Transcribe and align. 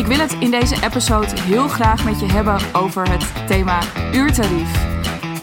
Ik 0.00 0.06
wil 0.06 0.18
het 0.18 0.32
in 0.32 0.50
deze 0.50 0.84
episode 0.84 1.40
heel 1.40 1.68
graag 1.68 2.04
met 2.04 2.20
je 2.20 2.26
hebben 2.26 2.58
over 2.72 3.10
het 3.10 3.46
thema 3.46 3.80
uurtarief. 4.12 4.84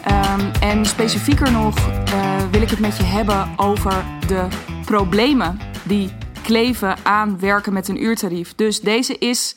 Um, 0.08 0.50
en 0.60 0.86
specifieker 0.86 1.52
nog 1.52 1.78
uh, 1.88 2.36
wil 2.50 2.62
ik 2.62 2.70
het 2.70 2.78
met 2.78 2.96
je 2.96 3.02
hebben 3.02 3.54
over 3.56 4.04
de 4.26 4.48
problemen 4.84 5.58
die 5.84 6.10
kleven 6.42 7.04
aan 7.04 7.38
werken 7.40 7.72
met 7.72 7.88
een 7.88 8.02
uurtarief. 8.02 8.54
Dus 8.54 8.80
deze, 8.80 9.18
is, 9.18 9.56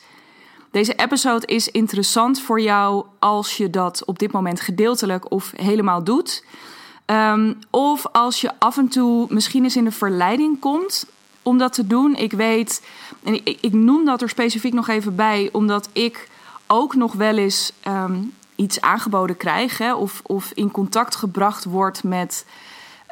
deze 0.70 0.94
episode 0.94 1.46
is 1.46 1.68
interessant 1.68 2.40
voor 2.40 2.60
jou 2.60 3.06
als 3.18 3.56
je 3.56 3.70
dat 3.70 4.04
op 4.04 4.18
dit 4.18 4.32
moment 4.32 4.60
gedeeltelijk 4.60 5.30
of 5.30 5.52
helemaal 5.56 6.04
doet. 6.04 6.44
Um, 7.06 7.58
of 7.70 8.06
als 8.12 8.40
je 8.40 8.50
af 8.58 8.76
en 8.76 8.88
toe 8.88 9.26
misschien 9.28 9.64
eens 9.64 9.76
in 9.76 9.84
de 9.84 9.92
verleiding 9.92 10.58
komt 10.58 11.06
om 11.42 11.58
dat 11.58 11.72
te 11.72 11.86
doen. 11.86 12.16
Ik 12.16 12.32
weet, 12.32 12.82
en 13.22 13.34
ik, 13.34 13.58
ik 13.60 13.72
noem 13.72 14.04
dat 14.04 14.22
er 14.22 14.28
specifiek 14.28 14.72
nog 14.72 14.88
even 14.88 15.14
bij, 15.14 15.48
omdat 15.52 15.88
ik 15.92 16.28
ook 16.66 16.94
nog 16.94 17.12
wel 17.12 17.36
eens 17.36 17.72
um, 17.88 18.32
iets 18.56 18.80
aangeboden 18.80 19.36
krijg 19.36 19.78
hè, 19.78 19.94
of, 19.94 20.20
of 20.24 20.50
in 20.54 20.70
contact 20.70 21.16
gebracht 21.16 21.64
word 21.64 22.02
met, 22.04 22.46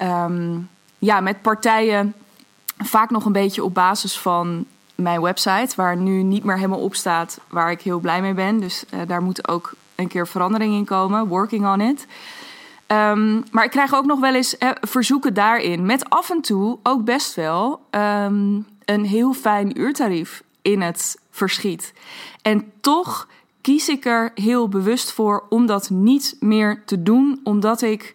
um, 0.03 0.69
ja, 0.99 1.21
met 1.21 1.43
partijen. 1.43 2.15
Vaak 2.79 3.11
nog 3.11 3.25
een 3.25 3.33
beetje 3.33 3.65
op 3.65 3.75
basis 3.75 4.19
van 4.19 4.65
mijn 4.95 5.21
website, 5.21 5.77
waar 5.77 5.97
nu 5.97 6.23
niet 6.23 6.45
meer 6.45 6.57
helemaal 6.57 6.81
op 6.81 6.95
staat, 6.95 7.41
waar 7.49 7.71
ik 7.71 7.81
heel 7.81 7.99
blij 7.99 8.21
mee 8.21 8.35
ben. 8.35 8.61
Dus 8.61 8.85
uh, 8.95 9.01
daar 9.07 9.23
moet 9.23 9.49
ook 9.49 9.73
een 9.95 10.09
keer 10.09 10.27
verandering 10.27 10.75
in 10.75 10.85
komen. 10.85 11.27
Working 11.27 11.67
on 11.67 11.81
it. 11.81 12.07
Um, 12.93 13.45
maar 13.51 13.65
ik 13.65 13.71
krijg 13.71 13.95
ook 13.95 14.07
nog 14.07 14.21
wel 14.21 14.35
eens 14.35 14.57
verzoeken 14.81 15.35
daarin. 15.35 15.87
Met 15.87 16.11
af 16.11 16.31
en 16.31 16.41
toe 16.41 16.79
ook 16.83 17.05
best 17.05 17.35
wel 17.35 17.81
um, 17.91 18.67
een 18.85 19.05
heel 19.05 19.33
fijn 19.33 19.81
uurtarief 19.81 20.43
in 20.63 20.81
het 20.81 21.21
verschiet. 21.31 21.93
En 22.43 22.73
toch 22.81 23.29
kies 23.61 23.89
ik 23.89 24.05
er 24.05 24.31
heel 24.35 24.69
bewust 24.69 25.13
voor 25.13 25.45
om 25.49 25.67
dat 25.67 25.91
niet 25.91 26.37
meer 26.41 26.83
te 26.85 27.03
doen, 27.03 27.41
omdat 27.45 27.83
ik 27.83 28.15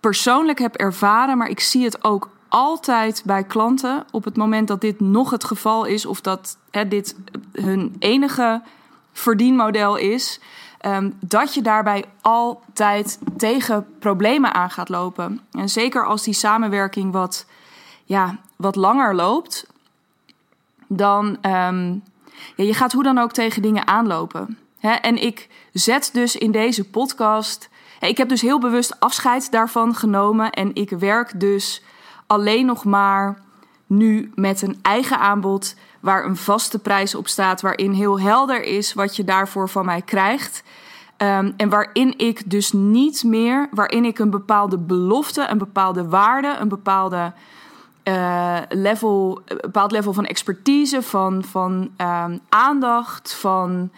persoonlijk 0.00 0.58
heb 0.58 0.74
ervaren, 0.74 1.38
maar 1.38 1.48
ik 1.48 1.60
zie 1.60 1.84
het 1.84 2.04
ook 2.04 2.30
altijd 2.48 3.22
bij 3.24 3.44
klanten 3.44 4.04
op 4.10 4.24
het 4.24 4.36
moment 4.36 4.68
dat 4.68 4.80
dit 4.80 5.00
nog 5.00 5.30
het 5.30 5.44
geval 5.44 5.84
is 5.84 6.06
of 6.06 6.20
dat 6.20 6.58
dit 6.88 7.16
hun 7.52 7.96
enige 7.98 8.62
verdienmodel 9.12 9.96
is, 9.96 10.40
um, 10.86 11.16
dat 11.20 11.54
je 11.54 11.62
daarbij 11.62 12.04
altijd 12.20 13.18
tegen 13.36 13.86
problemen 13.98 14.54
aan 14.54 14.70
gaat 14.70 14.88
lopen. 14.88 15.40
En 15.52 15.68
zeker 15.68 16.06
als 16.06 16.22
die 16.22 16.34
samenwerking 16.34 17.12
wat, 17.12 17.46
ja, 18.04 18.38
wat 18.56 18.76
langer 18.76 19.14
loopt, 19.14 19.66
dan 20.86 21.26
um, 21.26 22.02
ja, 22.56 22.64
je 22.64 22.74
gaat 22.74 22.92
hoe 22.92 23.02
dan 23.02 23.18
ook 23.18 23.32
tegen 23.32 23.62
dingen 23.62 23.86
aanlopen. 23.86 24.58
Hè? 24.78 24.92
En 24.92 25.22
ik 25.22 25.48
zet 25.72 26.10
dus 26.12 26.36
in 26.36 26.52
deze 26.52 26.90
podcast. 26.90 27.68
Ik 28.00 28.16
heb 28.16 28.28
dus 28.28 28.40
heel 28.40 28.60
bewust 28.60 29.00
afscheid 29.00 29.50
daarvan 29.50 29.94
genomen. 29.94 30.50
En 30.50 30.74
ik 30.74 30.90
werk 30.90 31.40
dus 31.40 31.82
alleen 32.26 32.66
nog 32.66 32.84
maar 32.84 33.44
nu 33.86 34.32
met 34.34 34.62
een 34.62 34.78
eigen 34.82 35.18
aanbod. 35.18 35.74
Waar 36.00 36.24
een 36.24 36.36
vaste 36.36 36.78
prijs 36.78 37.14
op 37.14 37.28
staat. 37.28 37.60
Waarin 37.60 37.92
heel 37.92 38.20
helder 38.20 38.62
is 38.62 38.94
wat 38.94 39.16
je 39.16 39.24
daarvoor 39.24 39.68
van 39.68 39.84
mij 39.84 40.02
krijgt. 40.02 40.62
Um, 41.18 41.54
en 41.56 41.68
waarin 41.68 42.18
ik 42.18 42.50
dus 42.50 42.72
niet 42.72 43.24
meer, 43.24 43.68
waarin 43.70 44.04
ik 44.04 44.18
een 44.18 44.30
bepaalde 44.30 44.78
belofte, 44.78 45.46
een 45.48 45.58
bepaalde 45.58 46.08
waarde, 46.08 46.56
een 46.60 46.68
bepaalde 46.68 47.32
uh, 48.04 48.58
level, 48.68 49.42
bepaald 49.60 49.90
level 49.90 50.12
van 50.12 50.24
expertise, 50.24 51.02
van, 51.02 51.44
van 51.44 51.90
um, 51.96 52.40
aandacht, 52.48 53.34
van 53.34 53.90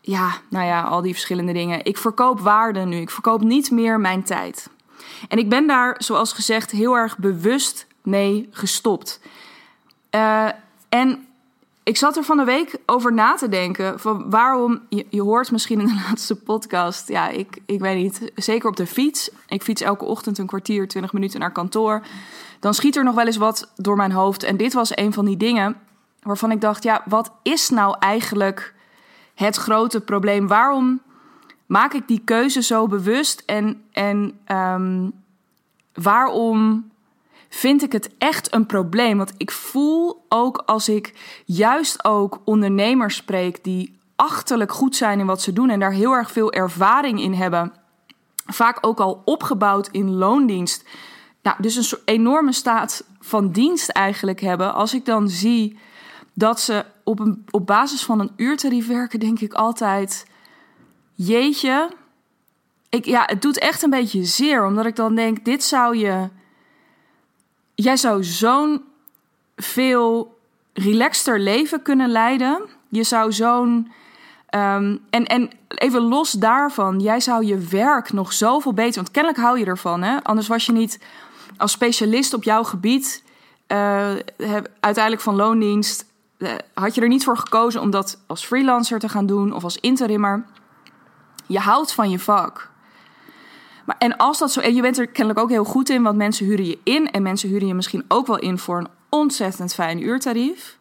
ja, 0.00 0.30
nou 0.50 0.66
ja, 0.66 0.82
al 0.82 1.02
die 1.02 1.12
verschillende 1.12 1.52
dingen. 1.52 1.84
Ik 1.84 1.98
verkoop 1.98 2.40
waarde 2.40 2.80
nu. 2.80 2.96
Ik 2.96 3.10
verkoop 3.10 3.40
niet 3.40 3.70
meer 3.70 4.00
mijn 4.00 4.22
tijd. 4.22 4.70
En 5.28 5.38
ik 5.38 5.48
ben 5.48 5.66
daar, 5.66 5.94
zoals 5.98 6.32
gezegd, 6.32 6.70
heel 6.70 6.96
erg 6.96 7.18
bewust 7.18 7.86
mee 8.04 8.48
gestopt. 8.50 9.20
Uh, 10.10 10.48
en 10.88 11.26
ik 11.82 11.96
zat 11.96 12.16
er 12.16 12.22
van 12.22 12.36
de 12.36 12.44
week 12.44 12.76
over 12.86 13.12
na 13.12 13.34
te 13.34 13.48
denken. 13.48 14.00
Van 14.00 14.30
waarom, 14.30 14.80
je, 14.88 15.22
hoort 15.22 15.50
misschien 15.50 15.80
in 15.80 15.86
de 15.86 16.02
laatste 16.08 16.36
podcast. 16.36 17.08
Ja, 17.08 17.28
ik, 17.28 17.58
ik 17.66 17.80
weet 17.80 17.96
niet. 17.96 18.32
Zeker 18.34 18.68
op 18.68 18.76
de 18.76 18.86
fiets. 18.86 19.30
Ik 19.48 19.62
fiets 19.62 19.82
elke 19.82 20.04
ochtend 20.04 20.38
een 20.38 20.46
kwartier, 20.46 20.88
twintig 20.88 21.12
minuten 21.12 21.40
naar 21.40 21.52
kantoor. 21.52 22.02
Dan 22.60 22.74
schiet 22.74 22.96
er 22.96 23.04
nog 23.04 23.14
wel 23.14 23.26
eens 23.26 23.36
wat 23.36 23.72
door 23.76 23.96
mijn 23.96 24.12
hoofd. 24.12 24.42
En 24.42 24.56
dit 24.56 24.72
was 24.72 24.96
een 24.96 25.12
van 25.12 25.24
die 25.24 25.36
dingen 25.36 25.76
waarvan 26.22 26.50
ik 26.50 26.60
dacht: 26.60 26.82
ja, 26.82 27.02
wat 27.04 27.32
is 27.42 27.68
nou 27.70 27.96
eigenlijk 27.98 28.74
het 29.34 29.56
grote 29.56 30.00
probleem? 30.00 30.46
Waarom 30.46 31.00
maak 31.66 31.92
ik 31.92 32.08
die 32.08 32.22
keuze 32.24 32.62
zo 32.62 32.86
bewust? 32.86 33.42
En, 33.46 33.82
en 33.92 34.38
um, 34.48 35.12
waarom 35.92 36.84
vind 37.54 37.82
ik 37.82 37.92
het 37.92 38.10
echt 38.18 38.54
een 38.54 38.66
probleem. 38.66 39.18
Want 39.18 39.34
ik 39.36 39.50
voel 39.50 40.24
ook 40.28 40.62
als 40.66 40.88
ik 40.88 41.14
juist 41.44 42.04
ook 42.04 42.40
ondernemers 42.44 43.16
spreek 43.16 43.64
die 43.64 43.98
achterlijk 44.16 44.72
goed 44.72 44.96
zijn 44.96 45.18
in 45.18 45.26
wat 45.26 45.42
ze 45.42 45.52
doen 45.52 45.70
en 45.70 45.80
daar 45.80 45.92
heel 45.92 46.12
erg 46.12 46.30
veel 46.32 46.52
ervaring 46.52 47.20
in 47.20 47.32
hebben. 47.32 47.72
Vaak 48.46 48.78
ook 48.80 49.00
al 49.00 49.22
opgebouwd 49.24 49.88
in 49.88 50.10
loondienst. 50.10 50.84
Nou, 51.42 51.56
dus 51.60 51.76
een 51.76 51.84
soort 51.84 52.02
enorme 52.04 52.52
staat 52.52 53.04
van 53.20 53.50
dienst 53.50 53.88
eigenlijk 53.88 54.40
hebben. 54.40 54.74
Als 54.74 54.94
ik 54.94 55.04
dan 55.04 55.28
zie 55.28 55.78
dat 56.32 56.60
ze 56.60 56.84
op, 57.04 57.18
een, 57.18 57.44
op 57.50 57.66
basis 57.66 58.04
van 58.04 58.20
een 58.20 58.32
uurtarief 58.36 58.86
werken, 58.86 59.20
denk 59.20 59.40
ik 59.40 59.52
altijd: 59.52 60.26
Jeetje. 61.14 61.90
Ik, 62.88 63.04
ja, 63.04 63.22
het 63.26 63.42
doet 63.42 63.58
echt 63.58 63.82
een 63.82 63.90
beetje 63.90 64.24
zeer, 64.24 64.66
omdat 64.66 64.86
ik 64.86 64.96
dan 64.96 65.14
denk: 65.14 65.44
dit 65.44 65.64
zou 65.64 65.96
je 65.96 66.28
jij 67.74 67.96
zou 67.96 68.24
zo'n 68.24 68.82
veel 69.56 70.38
relaxter 70.72 71.40
leven 71.40 71.82
kunnen 71.82 72.10
leiden. 72.10 72.62
Je 72.88 73.02
zou 73.02 73.32
zo'n. 73.32 73.92
Um, 74.50 75.04
en, 75.10 75.26
en 75.26 75.50
even 75.68 76.00
los 76.02 76.32
daarvan, 76.32 77.00
jij 77.00 77.20
zou 77.20 77.44
je 77.44 77.58
werk 77.58 78.12
nog 78.12 78.32
zoveel 78.32 78.74
beter. 78.74 78.94
Want 78.94 79.10
kennelijk 79.10 79.42
hou 79.42 79.58
je 79.58 79.64
ervan, 79.64 80.02
hè? 80.02 80.22
Anders 80.22 80.48
was 80.48 80.66
je 80.66 80.72
niet 80.72 81.00
als 81.56 81.72
specialist 81.72 82.34
op 82.34 82.44
jouw 82.44 82.62
gebied. 82.62 83.22
Uh, 83.68 84.10
uiteindelijk 84.80 85.22
van 85.22 85.34
loondienst. 85.34 86.04
Uh, 86.38 86.50
had 86.74 86.94
je 86.94 87.00
er 87.00 87.08
niet 87.08 87.24
voor 87.24 87.36
gekozen 87.36 87.80
om 87.80 87.90
dat 87.90 88.18
als 88.26 88.44
freelancer 88.44 88.98
te 88.98 89.08
gaan 89.08 89.26
doen 89.26 89.52
of 89.52 89.64
als 89.64 89.76
interimmer. 89.76 90.44
Je 91.46 91.58
houdt 91.58 91.92
van 91.92 92.10
je 92.10 92.18
vak. 92.18 92.70
Maar, 93.84 93.96
en 93.98 94.16
als 94.16 94.38
dat 94.38 94.52
zo, 94.52 94.60
en 94.60 94.74
je 94.74 94.82
bent 94.82 94.98
er 94.98 95.06
kennelijk 95.06 95.38
ook 95.38 95.50
heel 95.50 95.64
goed 95.64 95.88
in, 95.88 96.02
want 96.02 96.16
mensen 96.16 96.46
huren 96.46 96.66
je 96.66 96.78
in 96.82 97.10
en 97.10 97.22
mensen 97.22 97.48
huren 97.48 97.66
je 97.66 97.74
misschien 97.74 98.04
ook 98.08 98.26
wel 98.26 98.38
in 98.38 98.58
voor 98.58 98.78
een 98.78 98.88
ontzettend 99.08 99.74
fijn 99.74 100.02
uurtarief. 100.02 100.78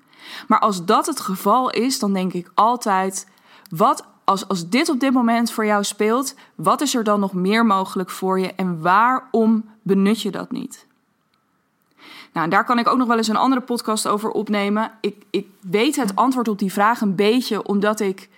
Maar 0.47 0.59
als 0.59 0.85
dat 0.85 1.05
het 1.05 1.19
geval 1.19 1.69
is, 1.69 1.99
dan 1.99 2.13
denk 2.13 2.33
ik 2.33 2.51
altijd: 2.53 3.27
wat 3.69 4.05
als, 4.23 4.47
als 4.47 4.69
dit 4.69 4.89
op 4.89 4.99
dit 4.99 5.13
moment 5.13 5.51
voor 5.51 5.65
jou 5.65 5.83
speelt, 5.83 6.35
wat 6.55 6.81
is 6.81 6.95
er 6.95 7.03
dan 7.03 7.19
nog 7.19 7.33
meer 7.33 7.65
mogelijk 7.65 8.09
voor 8.09 8.39
je 8.39 8.53
en 8.55 8.81
waarom 8.81 9.69
benut 9.81 10.21
je 10.21 10.31
dat 10.31 10.51
niet? 10.51 10.85
Nou, 12.33 12.49
daar 12.49 12.65
kan 12.65 12.79
ik 12.79 12.87
ook 12.87 12.97
nog 12.97 13.07
wel 13.07 13.17
eens 13.17 13.27
een 13.27 13.35
andere 13.35 13.61
podcast 13.61 14.07
over 14.07 14.29
opnemen. 14.29 14.91
Ik, 15.01 15.23
ik 15.29 15.47
weet 15.61 15.95
het 15.95 16.15
antwoord 16.15 16.47
op 16.47 16.59
die 16.59 16.71
vraag 16.71 17.01
een 17.01 17.15
beetje, 17.15 17.63
omdat 17.63 17.99
ik 17.99 18.29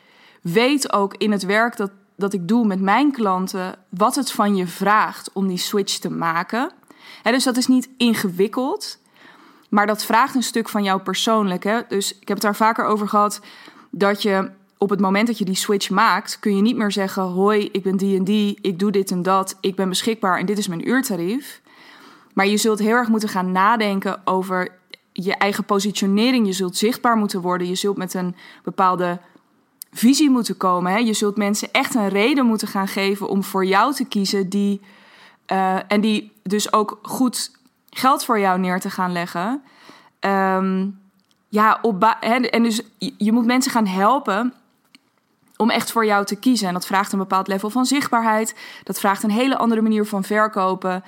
weet 0.41 0.93
ook 0.93 1.15
in 1.17 1.31
het 1.31 1.43
werk 1.43 1.77
dat 1.77 1.91
dat 2.15 2.33
ik 2.33 2.47
doe 2.47 2.65
met 2.65 2.81
mijn 2.81 3.11
klanten, 3.11 3.75
wat 3.89 4.15
het 4.15 4.31
van 4.31 4.56
je 4.56 4.67
vraagt 4.67 5.29
om 5.33 5.47
die 5.47 5.57
switch 5.57 5.97
te 5.97 6.09
maken. 6.09 6.71
dus 7.23 7.44
dat 7.44 7.57
is 7.57 7.67
niet 7.67 7.89
ingewikkeld, 7.97 9.00
maar 9.69 9.88
dat 9.88 10.06
vraagt 10.06 10.35
een 10.35 10.44
stuk 10.44 10.69
van 10.69 10.83
jou 10.83 11.01
persoonlijk. 11.01 11.63
Hè? 11.63 11.81
Dus 11.88 12.12
ik 12.12 12.27
heb 12.27 12.38
het 12.38 12.41
daar 12.41 12.56
vaker 12.56 12.85
over 12.85 13.07
gehad 13.07 13.41
dat 13.89 14.21
je 14.21 14.51
op 14.77 14.89
het 14.89 15.00
moment 15.00 15.27
dat 15.27 15.38
je 15.38 15.45
die 15.45 15.56
switch 15.56 15.89
maakt, 15.89 16.39
kun 16.39 16.56
je 16.56 16.62
niet 16.62 16.75
meer 16.75 16.91
zeggen: 16.91 17.23
Hoi, 17.23 17.69
ik 17.71 17.83
ben 17.83 17.97
die 17.97 18.18
en 18.18 18.23
die, 18.23 18.57
ik 18.61 18.79
doe 18.79 18.91
dit 18.91 19.11
en 19.11 19.23
dat, 19.23 19.57
ik 19.61 19.75
ben 19.75 19.89
beschikbaar 19.89 20.39
en 20.39 20.45
dit 20.45 20.57
is 20.57 20.68
mijn 20.68 20.88
uurtarief. 20.88 21.61
Maar 22.33 22.47
je 22.47 22.57
zult 22.57 22.79
heel 22.79 22.95
erg 22.95 23.07
moeten 23.07 23.29
gaan 23.29 23.51
nadenken 23.51 24.21
over 24.25 24.71
je 25.11 25.35
eigen 25.35 25.63
positionering. 25.63 26.45
Je 26.45 26.53
zult 26.53 26.77
zichtbaar 26.77 27.15
moeten 27.15 27.41
worden. 27.41 27.68
Je 27.68 27.75
zult 27.75 27.97
met 27.97 28.13
een 28.13 28.35
bepaalde 28.63 29.19
visie 29.95 30.30
moeten 30.30 30.57
komen. 30.57 30.92
Hè? 30.92 30.97
Je 30.97 31.13
zult 31.13 31.38
mensen 31.38 31.71
echt 31.71 31.95
een 31.95 32.09
reden 32.09 32.45
moeten 32.45 32.68
gaan 32.68 32.88
geven 32.88 33.30
om 33.30 33.44
voor 33.44 33.65
jou 33.65 33.94
te 33.94 34.06
kiezen, 34.06 34.50
die, 34.50 34.81
uh, 35.51 35.80
en 35.88 36.01
die 36.01 36.31
dus 36.44 36.74
ook 36.74 37.00
goed 37.01 37.51
geld 37.89 38.25
voor 38.25 38.39
jou 38.39 38.59
neer 38.59 38.80
te 38.80 38.89
gaan 38.89 39.12
leggen. 39.12 39.63
Um, 40.19 41.00
ja, 41.47 41.80
hè, 42.19 42.36
en 42.36 42.63
dus 42.63 42.81
je 43.18 43.31
moet 43.31 43.45
mensen 43.45 43.71
gaan 43.71 43.88
helpen 43.88 44.53
om 45.57 45.69
echt 45.69 45.92
voor 45.92 46.06
jou 46.06 46.25
te 46.25 46.36
kiezen. 46.36 46.68
En 46.68 46.74
dat 46.74 46.86
vraagt 46.86 47.12
een 47.12 47.19
bepaald 47.19 47.47
level 47.47 47.69
van 47.69 47.86
zichtbaarheid. 47.86 48.56
Dat 48.83 49.00
vraagt 49.00 49.24
een 49.24 49.30
hele 49.30 49.57
andere 49.57 49.81
manier 49.81 50.06
van 50.06 50.24
verkopen. 50.24 51.03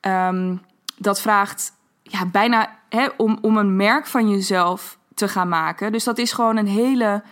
Um, 0.00 0.60
dat 0.96 1.20
vraagt 1.20 1.72
ja, 2.02 2.26
bijna 2.26 2.78
hè, 2.88 3.06
om, 3.16 3.38
om 3.40 3.56
een 3.56 3.76
merk 3.76 4.06
van 4.06 4.30
jezelf 4.30 4.98
te 5.14 5.28
gaan 5.28 5.48
maken. 5.48 5.92
Dus 5.92 6.04
dat 6.04 6.18
is 6.18 6.32
gewoon 6.32 6.56
een 6.56 6.66
hele 6.66 7.22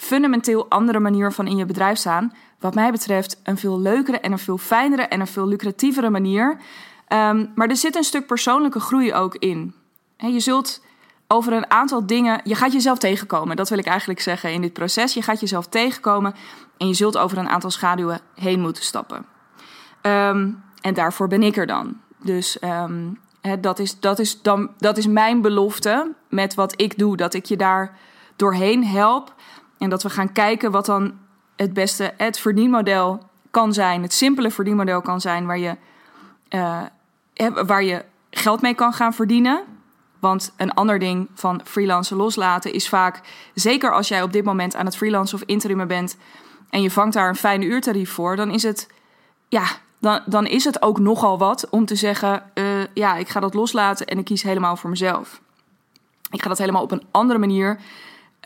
fundamenteel 0.00 0.66
andere 0.68 1.00
manier 1.00 1.32
van 1.32 1.46
in 1.46 1.56
je 1.56 1.64
bedrijf 1.64 1.98
staan. 1.98 2.32
Wat 2.58 2.74
mij 2.74 2.90
betreft 2.90 3.40
een 3.42 3.56
veel 3.56 3.80
leukere 3.80 4.20
en 4.20 4.32
een 4.32 4.38
veel 4.38 4.58
fijnere 4.58 5.02
en 5.02 5.20
een 5.20 5.26
veel 5.26 5.46
lucratievere 5.46 6.10
manier. 6.10 6.58
Ehm, 7.06 7.46
maar 7.54 7.68
er 7.68 7.76
zit 7.76 7.96
een 7.96 8.04
stuk 8.04 8.26
persoonlijke 8.26 8.80
groei 8.80 9.14
ook 9.14 9.34
in. 9.34 9.74
je 10.16 10.40
zult 10.40 10.82
over 11.26 11.52
een 11.52 11.70
aantal 11.70 12.06
dingen. 12.06 12.40
Je 12.44 12.54
gaat 12.54 12.72
jezelf 12.72 12.98
tegenkomen. 12.98 13.56
Dat 13.56 13.68
wil 13.68 13.78
ik 13.78 13.86
eigenlijk 13.86 14.20
zeggen 14.20 14.52
in 14.52 14.60
dit 14.60 14.72
proces. 14.72 15.14
Je 15.14 15.22
gaat 15.22 15.40
jezelf 15.40 15.66
tegenkomen 15.66 16.34
en 16.76 16.86
je 16.86 16.94
zult 16.94 17.18
over 17.18 17.38
een 17.38 17.48
aantal 17.48 17.70
schaduwen 17.70 18.20
heen 18.34 18.60
moeten 18.60 18.82
stappen. 18.82 19.26
Ehm, 20.00 20.50
en 20.80 20.94
daarvoor 20.94 21.28
ben 21.28 21.42
ik 21.42 21.56
er 21.56 21.66
dan. 21.66 22.00
Dus 22.22 22.58
ehm, 22.58 23.08
dat, 23.60 23.78
is, 23.78 24.00
dat, 24.00 24.18
is 24.18 24.42
dan, 24.42 24.70
dat 24.78 24.96
is 24.96 25.06
mijn 25.06 25.40
belofte 25.40 26.12
met 26.28 26.54
wat 26.54 26.72
ik 26.76 26.98
doe. 26.98 27.16
Dat 27.16 27.34
ik 27.34 27.44
je 27.44 27.56
daar 27.56 27.98
doorheen 28.36 28.86
help. 28.86 29.34
En 29.80 29.90
dat 29.90 30.02
we 30.02 30.10
gaan 30.10 30.32
kijken 30.32 30.70
wat 30.70 30.86
dan 30.86 31.18
het 31.56 31.72
beste, 31.72 32.12
het 32.16 32.38
verdienmodel 32.38 33.20
kan 33.50 33.72
zijn. 33.72 34.02
Het 34.02 34.12
simpele 34.12 34.50
verdienmodel 34.50 35.00
kan 35.00 35.20
zijn 35.20 35.46
waar 35.46 35.58
je, 35.58 35.76
uh, 36.50 36.82
waar 37.66 37.82
je 37.82 38.04
geld 38.30 38.60
mee 38.60 38.74
kan 38.74 38.92
gaan 38.92 39.14
verdienen. 39.14 39.62
Want 40.18 40.52
een 40.56 40.72
ander 40.72 40.98
ding 40.98 41.28
van 41.34 41.60
freelancen 41.64 42.16
loslaten 42.16 42.72
is 42.72 42.88
vaak, 42.88 43.20
zeker 43.54 43.92
als 43.92 44.08
jij 44.08 44.22
op 44.22 44.32
dit 44.32 44.44
moment 44.44 44.74
aan 44.74 44.84
het 44.84 44.96
freelancen 44.96 45.38
of 45.38 45.44
interimmen 45.46 45.88
bent 45.88 46.16
en 46.70 46.82
je 46.82 46.90
vangt 46.90 47.14
daar 47.14 47.28
een 47.28 47.36
fijne 47.36 47.64
uurtarief 47.64 48.10
voor, 48.10 48.36
dan 48.36 48.50
is 48.50 48.62
het, 48.62 48.88
ja, 49.48 49.64
dan, 49.98 50.20
dan 50.26 50.46
is 50.46 50.64
het 50.64 50.82
ook 50.82 50.98
nogal 50.98 51.38
wat 51.38 51.68
om 51.70 51.84
te 51.84 51.94
zeggen, 51.94 52.42
uh, 52.54 52.64
ja, 52.94 53.16
ik 53.16 53.28
ga 53.28 53.40
dat 53.40 53.54
loslaten 53.54 54.06
en 54.06 54.18
ik 54.18 54.24
kies 54.24 54.42
helemaal 54.42 54.76
voor 54.76 54.90
mezelf. 54.90 55.40
Ik 56.30 56.42
ga 56.42 56.48
dat 56.48 56.58
helemaal 56.58 56.82
op 56.82 56.90
een 56.90 57.06
andere 57.10 57.38
manier, 57.38 57.80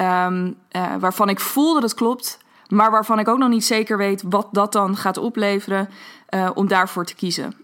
um, 0.01 0.57
uh, 0.77 0.95
waarvan 1.01 1.29
ik 1.29 1.41
voel 1.41 1.75
dat 1.75 1.83
het 1.83 1.95
klopt, 1.95 2.39
maar 2.69 2.91
waarvan 2.91 3.19
ik 3.19 3.29
ook 3.29 3.39
nog 3.39 3.49
niet 3.49 3.65
zeker 3.65 3.97
weet 3.97 4.23
wat 4.29 4.49
dat 4.53 4.73
dan 4.73 4.97
gaat 4.97 5.17
opleveren, 5.17 5.89
uh, 6.31 6.51
om 6.55 6.69
daarvoor 6.69 7.05
te 7.05 7.15
kiezen. 7.15 7.55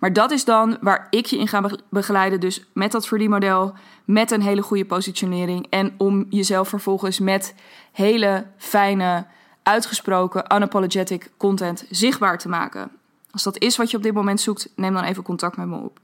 Maar 0.00 0.12
dat 0.12 0.30
is 0.30 0.44
dan 0.44 0.76
waar 0.80 1.06
ik 1.10 1.26
je 1.26 1.38
in 1.38 1.48
ga 1.48 1.70
begeleiden. 1.88 2.40
Dus 2.40 2.64
met 2.72 2.92
dat 2.92 3.06
verdienmodel, 3.06 3.74
met 4.04 4.30
een 4.30 4.42
hele 4.42 4.62
goede 4.62 4.84
positionering. 4.84 5.66
En 5.70 5.94
om 5.98 6.26
jezelf 6.28 6.68
vervolgens 6.68 7.18
met 7.18 7.54
hele 7.92 8.46
fijne, 8.56 9.26
uitgesproken, 9.62 10.54
unapologetic 10.54 11.30
content 11.36 11.84
zichtbaar 11.90 12.38
te 12.38 12.48
maken. 12.48 12.90
Als 13.30 13.42
dat 13.42 13.58
is 13.58 13.76
wat 13.76 13.90
je 13.90 13.96
op 13.96 14.02
dit 14.02 14.14
moment 14.14 14.40
zoekt, 14.40 14.72
neem 14.76 14.94
dan 14.94 15.04
even 15.04 15.22
contact 15.22 15.56
met 15.56 15.66
me 15.66 15.76
op. 15.76 15.98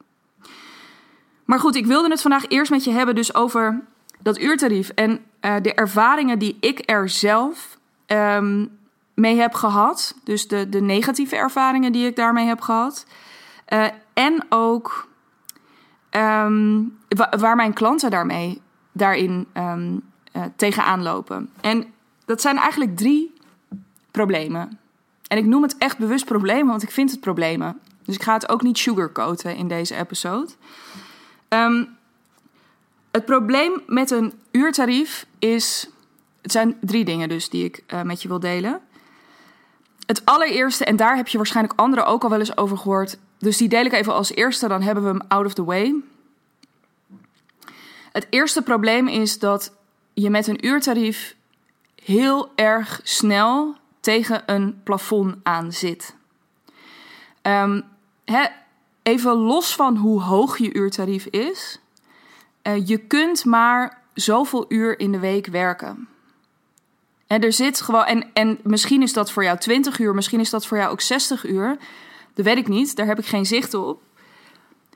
Maar 1.44 1.60
goed, 1.60 1.76
ik 1.76 1.86
wilde 1.86 2.08
het 2.08 2.20
vandaag 2.20 2.48
eerst 2.48 2.70
met 2.70 2.84
je 2.84 2.90
hebben 2.90 3.14
dus 3.14 3.34
over 3.34 3.82
dat 4.20 4.40
uurtarief 4.40 4.88
en 4.88 5.20
uh, 5.40 5.54
de 5.62 5.74
ervaringen 5.74 6.38
die 6.38 6.56
ik 6.60 6.82
er 6.90 7.08
zelf 7.08 7.78
um, 8.06 8.78
mee 9.14 9.36
heb 9.36 9.54
gehad. 9.54 10.14
Dus 10.24 10.48
de, 10.48 10.68
de 10.68 10.80
negatieve 10.80 11.36
ervaringen 11.36 11.92
die 11.92 12.06
ik 12.06 12.16
daarmee 12.16 12.46
heb 12.46 12.60
gehad. 12.60 13.06
Uh, 13.68 13.86
en 14.12 14.46
ook 14.48 15.08
um, 16.10 16.98
waar 17.38 17.56
mijn 17.56 17.72
klanten 17.72 18.10
daarmee 18.10 18.60
daarin 18.92 19.46
um, 19.54 20.02
tegenaan 20.56 21.02
lopen. 21.02 21.50
En 21.60 21.86
dat 22.24 22.40
zijn 22.40 22.56
eigenlijk 22.56 22.96
drie 22.96 23.34
problemen. 24.10 24.78
En 25.28 25.38
ik 25.38 25.44
noem 25.44 25.62
het 25.62 25.76
echt 25.78 25.98
bewust 25.98 26.24
problemen, 26.24 26.66
want 26.66 26.82
ik 26.82 26.90
vind 26.90 27.10
het 27.10 27.20
problemen. 27.20 27.80
Dus 28.04 28.14
ik 28.14 28.22
ga 28.22 28.32
het 28.32 28.48
ook 28.48 28.62
niet 28.62 28.78
sugarcoaten 28.78 29.56
in 29.56 29.68
deze 29.68 29.94
episode. 29.94 30.52
Het 33.10 33.24
probleem 33.24 33.82
met 33.86 34.10
een 34.10 34.32
uurtarief 34.58 35.26
is. 35.38 35.88
Het 36.42 36.52
zijn 36.52 36.76
drie 36.80 37.04
dingen 37.04 37.28
dus 37.28 37.48
die 37.48 37.64
ik 37.64 37.84
uh, 37.86 38.02
met 38.02 38.22
je 38.22 38.28
wil 38.28 38.40
delen. 38.40 38.80
Het 40.06 40.24
allereerste, 40.24 40.84
en 40.84 40.96
daar 40.96 41.16
heb 41.16 41.28
je 41.28 41.36
waarschijnlijk 41.36 41.80
anderen 41.80 42.06
ook 42.06 42.22
al 42.22 42.30
wel 42.30 42.38
eens 42.38 42.56
over 42.56 42.78
gehoord. 42.78 43.18
Dus 43.38 43.56
die 43.56 43.68
deel 43.68 43.84
ik 43.84 43.92
even 43.92 44.14
als 44.14 44.34
eerste, 44.34 44.68
dan 44.68 44.82
hebben 44.82 45.04
we 45.04 45.10
hem 45.10 45.28
out 45.28 45.46
of 45.46 45.54
the 45.54 45.64
way. 45.64 45.94
Het 48.12 48.26
eerste 48.30 48.62
probleem 48.62 49.08
is 49.08 49.38
dat 49.38 49.72
je 50.14 50.30
met 50.30 50.46
een 50.46 50.66
uurtarief 50.66 51.36
heel 52.04 52.52
erg 52.54 53.00
snel 53.02 53.76
tegen 54.00 54.42
een 54.46 54.80
plafond 54.82 55.36
aan 55.42 55.72
zit. 55.72 56.14
Um, 57.42 57.84
even 59.02 59.32
los 59.32 59.74
van 59.74 59.96
hoe 59.96 60.22
hoog 60.22 60.58
je 60.58 60.74
uurtarief 60.74 61.24
is, 61.26 61.80
uh, 62.62 62.86
je 62.86 62.98
kunt 62.98 63.44
maar 63.44 64.02
zoveel 64.20 64.64
uur 64.68 64.98
in 64.98 65.12
de 65.12 65.18
week 65.18 65.46
werken. 65.46 66.08
En 67.26 67.42
er 67.42 67.52
zit 67.52 67.80
gewoon, 67.80 68.04
en, 68.04 68.30
en 68.32 68.58
misschien 68.62 69.02
is 69.02 69.12
dat 69.12 69.32
voor 69.32 69.44
jou 69.44 69.58
20 69.58 69.98
uur, 69.98 70.14
misschien 70.14 70.40
is 70.40 70.50
dat 70.50 70.66
voor 70.66 70.76
jou 70.76 70.90
ook 70.90 71.00
60 71.00 71.46
uur. 71.46 71.76
Dat 72.34 72.44
weet 72.44 72.56
ik 72.56 72.68
niet, 72.68 72.96
daar 72.96 73.06
heb 73.06 73.18
ik 73.18 73.26
geen 73.26 73.46
zicht 73.46 73.74
op. 73.74 74.02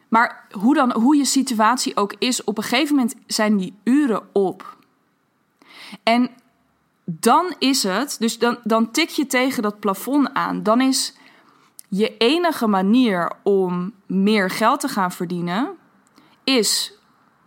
Maar 0.08 0.46
hoe, 0.50 0.74
dan, 0.74 0.92
hoe 0.92 1.16
je 1.16 1.24
situatie 1.24 1.96
ook 1.96 2.14
is, 2.18 2.44
op 2.44 2.56
een 2.56 2.62
gegeven 2.62 2.94
moment 2.94 3.14
zijn 3.26 3.56
die 3.56 3.74
uren 3.84 4.22
op. 4.32 4.76
En 6.02 6.30
dan 7.04 7.54
is 7.58 7.82
het, 7.82 8.16
dus 8.18 8.38
dan, 8.38 8.58
dan 8.64 8.90
tik 8.90 9.08
je 9.08 9.26
tegen 9.26 9.62
dat 9.62 9.80
plafond 9.80 10.34
aan. 10.34 10.62
Dan 10.62 10.80
is 10.80 11.14
je 11.88 12.16
enige 12.16 12.66
manier 12.66 13.32
om 13.42 13.92
meer 14.06 14.50
geld 14.50 14.80
te 14.80 14.88
gaan 14.88 15.12
verdienen, 15.12 15.70
is, 16.44 16.92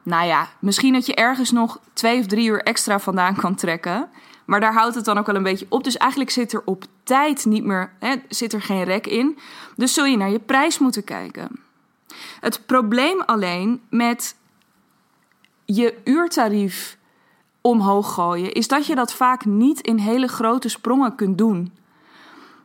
nou 0.06 0.26
ja, 0.26 0.50
misschien 0.60 0.94
dat 0.94 1.06
je 1.06 1.16
ergens 1.16 1.52
nog 1.52 1.80
twee 1.94 2.20
of 2.20 2.26
drie 2.26 2.50
uur 2.50 2.62
extra 2.64 3.00
vandaan 3.00 3.36
kan 3.36 3.56
trekken. 3.56 4.10
Maar 4.46 4.60
daar 4.60 4.74
houdt 4.74 4.96
het 4.96 5.06
dan 5.06 5.18
ook 5.18 5.26
wel 5.26 5.36
een 5.36 5.44
beetje 5.44 5.66
op. 5.70 5.84
Dus 5.84 5.98
eigenlijk 5.98 6.30
zit 6.32 6.54
er 6.54 6.62
op 6.66 6.86
tijd 7.04 7.46
niet 7.46 7.64
meer, 7.64 7.92
hè, 8.00 8.16
zit 8.30 8.54
er 8.54 8.62
geen 8.62 8.84
rek 8.84 9.08
in. 9.08 9.38
Dus 9.76 9.94
zul 9.94 10.06
je 10.06 10.18
naar 10.18 10.30
je 10.30 10.40
prijs 10.40 10.80
moeten 10.80 11.04
kijken. 11.04 11.60
Het 12.40 12.66
probleem 12.66 13.22
alleen 13.22 13.82
met 13.90 14.36
je 15.66 15.98
uurtarief 16.04 16.98
omhoog 17.62 18.14
gooien, 18.14 18.52
is 18.52 18.68
dat 18.68 18.86
je 18.86 18.96
dat 18.96 19.14
vaak 19.14 19.46
niet 19.46 19.82
in 19.82 19.98
hele 19.98 20.28
grote 20.28 20.70
sprongen 20.70 21.16
kunt 21.16 21.38
doen. 21.38 21.74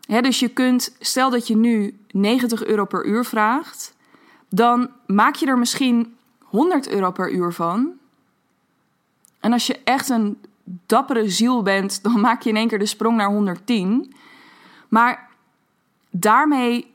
dus 0.06 0.40
je 0.40 0.48
kunt, 0.48 0.96
stel 0.98 1.30
dat 1.30 1.46
je 1.46 1.56
nu 1.56 1.98
90 2.10 2.64
euro 2.64 2.84
per 2.84 3.06
uur 3.06 3.24
vraagt, 3.24 3.94
dan 4.48 4.90
maak 5.06 5.34
je 5.34 5.46
er 5.46 5.58
misschien 5.58 6.16
100 6.50 6.88
euro 6.88 7.10
per 7.10 7.30
uur 7.30 7.52
van. 7.52 7.92
En 9.40 9.52
als 9.52 9.66
je 9.66 9.80
echt 9.84 10.08
een 10.08 10.40
dappere 10.86 11.28
ziel 11.28 11.62
bent, 11.62 12.02
dan 12.02 12.20
maak 12.26 12.42
je 12.42 12.50
in 12.50 12.56
één 12.56 12.68
keer 12.68 12.78
de 12.78 12.86
sprong 12.86 13.16
naar 13.16 13.28
110. 13.28 14.14
Maar 14.88 15.28
daarmee, 16.10 16.94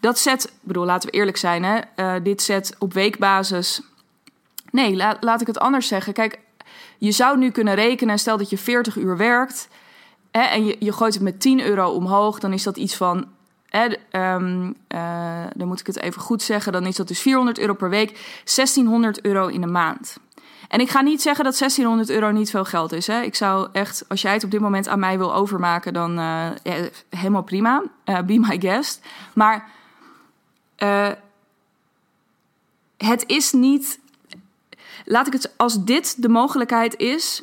dat 0.00 0.18
zet, 0.18 0.52
bedoel, 0.60 0.84
laten 0.84 1.10
we 1.10 1.16
eerlijk 1.16 1.36
zijn, 1.36 1.64
hè, 1.64 1.80
uh, 1.96 2.24
dit 2.24 2.42
zet 2.42 2.76
op 2.78 2.92
weekbasis. 2.92 3.82
Nee, 4.70 4.96
laat 5.20 5.40
ik 5.40 5.46
het 5.46 5.58
anders 5.58 5.86
zeggen. 5.86 6.12
Kijk, 6.12 6.38
je 6.98 7.12
zou 7.12 7.38
nu 7.38 7.50
kunnen 7.50 7.74
rekenen, 7.74 8.18
stel 8.18 8.36
dat 8.36 8.50
je 8.50 8.58
40 8.58 8.96
uur 8.96 9.16
werkt 9.16 9.68
hè, 10.32 10.40
en 10.42 10.64
je 10.64 10.92
gooit 10.92 11.14
het 11.14 11.22
met 11.22 11.40
10 11.40 11.60
euro 11.60 11.90
omhoog, 11.90 12.38
dan 12.38 12.52
is 12.52 12.62
dat 12.62 12.76
iets 12.76 12.96
van 12.96 13.26
Um, 13.72 14.76
uh, 14.88 15.44
dan 15.54 15.68
moet 15.68 15.80
ik 15.80 15.86
het 15.86 16.00
even 16.00 16.20
goed 16.20 16.42
zeggen. 16.42 16.72
Dan 16.72 16.86
is 16.86 16.96
dat 16.96 17.08
dus 17.08 17.20
400 17.20 17.58
euro 17.58 17.74
per 17.74 17.90
week, 17.90 18.10
1600 18.44 19.20
euro 19.20 19.46
in 19.46 19.60
de 19.60 19.66
maand. 19.66 20.16
En 20.68 20.80
ik 20.80 20.90
ga 20.90 21.00
niet 21.00 21.22
zeggen 21.22 21.44
dat 21.44 21.58
1600 21.58 22.10
euro 22.10 22.30
niet 22.30 22.50
veel 22.50 22.64
geld 22.64 22.92
is. 22.92 23.06
Hè. 23.06 23.20
Ik 23.20 23.34
zou 23.34 23.68
echt, 23.72 24.04
als 24.08 24.22
jij 24.22 24.32
het 24.32 24.44
op 24.44 24.50
dit 24.50 24.60
moment 24.60 24.88
aan 24.88 24.98
mij 24.98 25.18
wil 25.18 25.34
overmaken, 25.34 25.92
dan 25.92 26.12
ja, 26.12 26.88
helemaal 27.08 27.42
prima. 27.42 27.82
Uh, 28.04 28.20
be 28.20 28.38
my 28.38 28.60
guest. 28.60 29.06
Maar 29.32 29.70
het 32.96 33.24
is 33.26 33.52
niet. 33.52 34.00
Laat 35.04 35.26
ik 35.26 35.32
het 35.32 35.54
als 35.56 35.84
dit 35.84 36.22
de 36.22 36.28
mogelijkheid 36.28 36.96
is. 36.96 37.42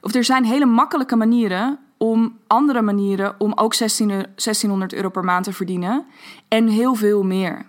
Of 0.00 0.14
er 0.14 0.24
zijn 0.24 0.44
hele 0.44 0.66
makkelijke 0.66 1.16
manieren 1.16 1.78
om 2.02 2.38
andere 2.46 2.82
manieren 2.82 3.34
om 3.38 3.52
ook 3.54 3.74
16, 3.74 4.08
1600 4.08 4.92
euro 4.92 5.08
per 5.08 5.24
maand 5.24 5.44
te 5.44 5.52
verdienen. 5.52 6.06
En 6.48 6.66
heel 6.66 6.94
veel 6.94 7.22
meer. 7.22 7.66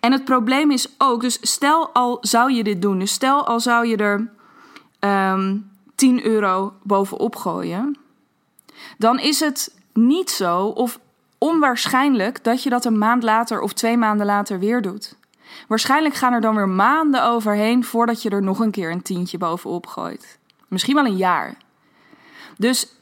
En 0.00 0.12
het 0.12 0.24
probleem 0.24 0.70
is 0.70 0.88
ook, 0.98 1.20
dus 1.20 1.38
stel 1.40 1.90
al 1.92 2.18
zou 2.20 2.52
je 2.52 2.64
dit 2.64 2.82
doen, 2.82 2.98
dus 2.98 3.12
stel 3.12 3.46
al 3.46 3.60
zou 3.60 3.86
je 3.86 3.96
er 3.96 4.14
um, 4.14 4.30
ehm, 4.98 5.56
10 5.94 6.24
euro 6.26 6.72
bovenop 6.82 7.36
gooien, 7.36 7.98
dan 8.98 9.18
is 9.18 9.40
het 9.40 9.74
niet 9.92 10.30
zo 10.30 10.66
of 10.66 10.98
onwaarschijnlijk 11.38 12.44
dat 12.44 12.62
je 12.62 12.70
dat 12.70 12.84
een 12.84 12.98
maand 12.98 13.22
later 13.22 13.60
of 13.60 13.72
twee 13.72 13.96
maanden 13.96 14.26
later 14.26 14.58
weer 14.58 14.82
doet. 14.82 15.16
Waarschijnlijk 15.68 16.14
gaan 16.14 16.32
er 16.32 16.40
dan 16.40 16.56
weer 16.56 16.68
maanden 16.68 17.24
overheen 17.24 17.84
voordat 17.84 18.22
je 18.22 18.30
er 18.30 18.42
nog 18.42 18.58
een 18.58 18.70
keer 18.70 18.90
een 18.90 19.02
tientje 19.02 19.38
bovenop 19.38 19.86
gooit. 19.86 20.38
Misschien 20.68 20.94
wel 20.94 21.06
een 21.06 21.16
jaar. 21.16 21.56
Dus 22.56 22.95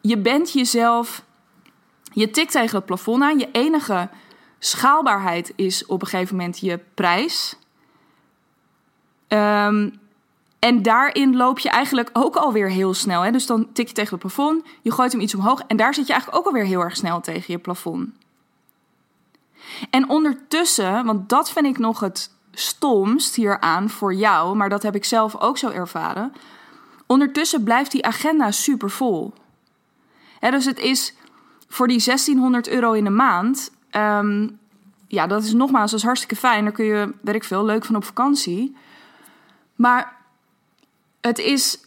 je 0.00 0.18
bent 0.18 0.52
jezelf, 0.52 1.22
je 2.12 2.30
tikt 2.30 2.52
tegen 2.52 2.76
het 2.76 2.86
plafond 2.86 3.22
aan. 3.22 3.38
Je 3.38 3.48
enige 3.52 4.08
schaalbaarheid 4.58 5.52
is 5.56 5.86
op 5.86 6.02
een 6.02 6.08
gegeven 6.08 6.36
moment 6.36 6.58
je 6.58 6.80
prijs. 6.94 7.56
Um, 9.28 9.98
En 10.58 10.82
daarin 10.82 11.36
loop 11.36 11.58
je 11.58 11.68
eigenlijk 11.70 12.10
ook 12.12 12.36
alweer 12.36 12.70
heel 12.70 12.94
snel. 12.94 13.22
Hè? 13.22 13.30
Dus 13.30 13.46
dan 13.46 13.72
tik 13.72 13.88
je 13.88 13.94
tegen 13.94 14.10
het 14.10 14.20
plafond, 14.20 14.64
je 14.82 14.92
gooit 14.92 15.12
hem 15.12 15.20
iets 15.20 15.34
omhoog 15.34 15.62
en 15.66 15.76
daar 15.76 15.94
zit 15.94 16.06
je 16.06 16.12
eigenlijk 16.12 16.40
ook 16.40 16.52
alweer 16.52 16.66
heel 16.66 16.80
erg 16.80 16.96
snel 16.96 17.20
tegen 17.20 17.44
je 17.52 17.58
plafond. 17.58 18.08
En 19.90 20.08
ondertussen, 20.08 21.04
want 21.04 21.28
dat 21.28 21.50
vind 21.50 21.66
ik 21.66 21.78
nog 21.78 22.00
het 22.00 22.30
stomst 22.52 23.34
hieraan 23.34 23.88
voor 23.88 24.14
jou, 24.14 24.56
maar 24.56 24.68
dat 24.68 24.82
heb 24.82 24.94
ik 24.94 25.04
zelf 25.04 25.36
ook 25.36 25.58
zo 25.58 25.68
ervaren. 25.68 26.32
Ondertussen 27.06 27.62
blijft 27.62 27.90
die 27.92 28.06
agenda 28.06 28.50
super 28.50 28.90
vol. 28.90 29.32
dus 30.40 30.64
het 30.64 30.78
is 30.78 31.14
voor 31.68 31.88
die 31.88 32.02
1600 32.04 32.68
euro 32.68 32.92
in 32.92 33.04
de 33.04 33.10
maand. 33.10 33.70
Ehm, 33.90 34.48
ja, 35.08 35.26
dat 35.26 35.42
is 35.42 35.52
nogmaals, 35.52 35.90
dat 35.90 36.00
is 36.00 36.06
hartstikke 36.06 36.36
fijn. 36.36 36.64
Daar 36.64 36.72
kun 36.72 36.84
je, 36.84 37.12
weet 37.20 37.34
ik 37.34 37.44
veel, 37.44 37.64
leuk 37.64 37.84
van 37.84 37.96
op 37.96 38.04
vakantie. 38.04 38.76
Maar 39.74 40.16
het 41.20 41.38
is. 41.38 41.80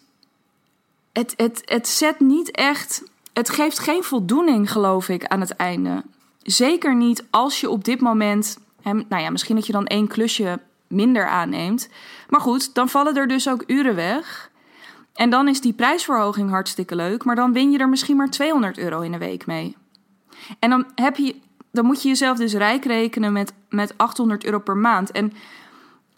Het, 1.12 1.34
het, 1.38 1.62
het 1.66 1.88
zet 1.88 2.20
niet 2.20 2.52
echt. 2.52 3.04
Het 3.34 3.50
geeft 3.50 3.80
geen 3.80 4.04
voldoening, 4.04 4.72
geloof 4.72 5.10
ik, 5.10 5.26
aan 5.26 5.40
het 5.40 5.56
einde. 5.56 6.04
Zeker 6.42 6.96
niet 6.96 7.26
als 7.30 7.62
je 7.62 7.70
op 7.70 7.84
dit 7.84 8.02
moment. 8.02 8.58
Nou 8.84 9.22
ja, 9.22 9.30
misschien 9.30 9.56
dat 9.56 9.66
je 9.66 9.72
dan 9.72 9.86
één 9.86 10.08
klusje 10.08 10.60
minder 10.88 11.28
aanneemt. 11.28 11.90
Maar 12.30 12.42
goed, 12.42 12.74
dan 12.74 12.90
vallen 12.90 13.16
er 13.16 13.28
dus 13.28 13.50
ook 13.50 13.64
uren 13.68 13.96
weg. 13.96 14.52
En 15.14 15.30
dan 15.30 15.48
is 15.48 15.62
die 15.62 15.74
prijsverhoging 15.74 16.50
hartstikke 16.50 16.96
leuk, 16.96 17.24
maar 17.24 17.36
dan 17.36 17.54
win 17.54 17.72
je 17.72 17.78
er 17.78 17.90
misschien 17.90 18.18
maar 18.18 18.30
200 18.30 18.78
euro 18.78 19.02
in 19.02 19.12
de 19.12 19.18
week 19.18 19.46
mee. 19.46 19.76
En 20.60 20.70
dan, 20.70 20.86
heb 20.96 21.16
je, 21.16 21.36
dan 21.72 21.86
moet 21.86 22.02
je 22.02 22.08
jezelf 22.08 22.38
dus 22.38 22.54
rijk 22.54 22.86
rekenen 22.86 23.34
met, 23.34 23.54
met 23.70 23.98
800 23.98 24.46
euro 24.46 24.60
per 24.60 24.78
maand. 24.78 25.12
En 25.12 25.34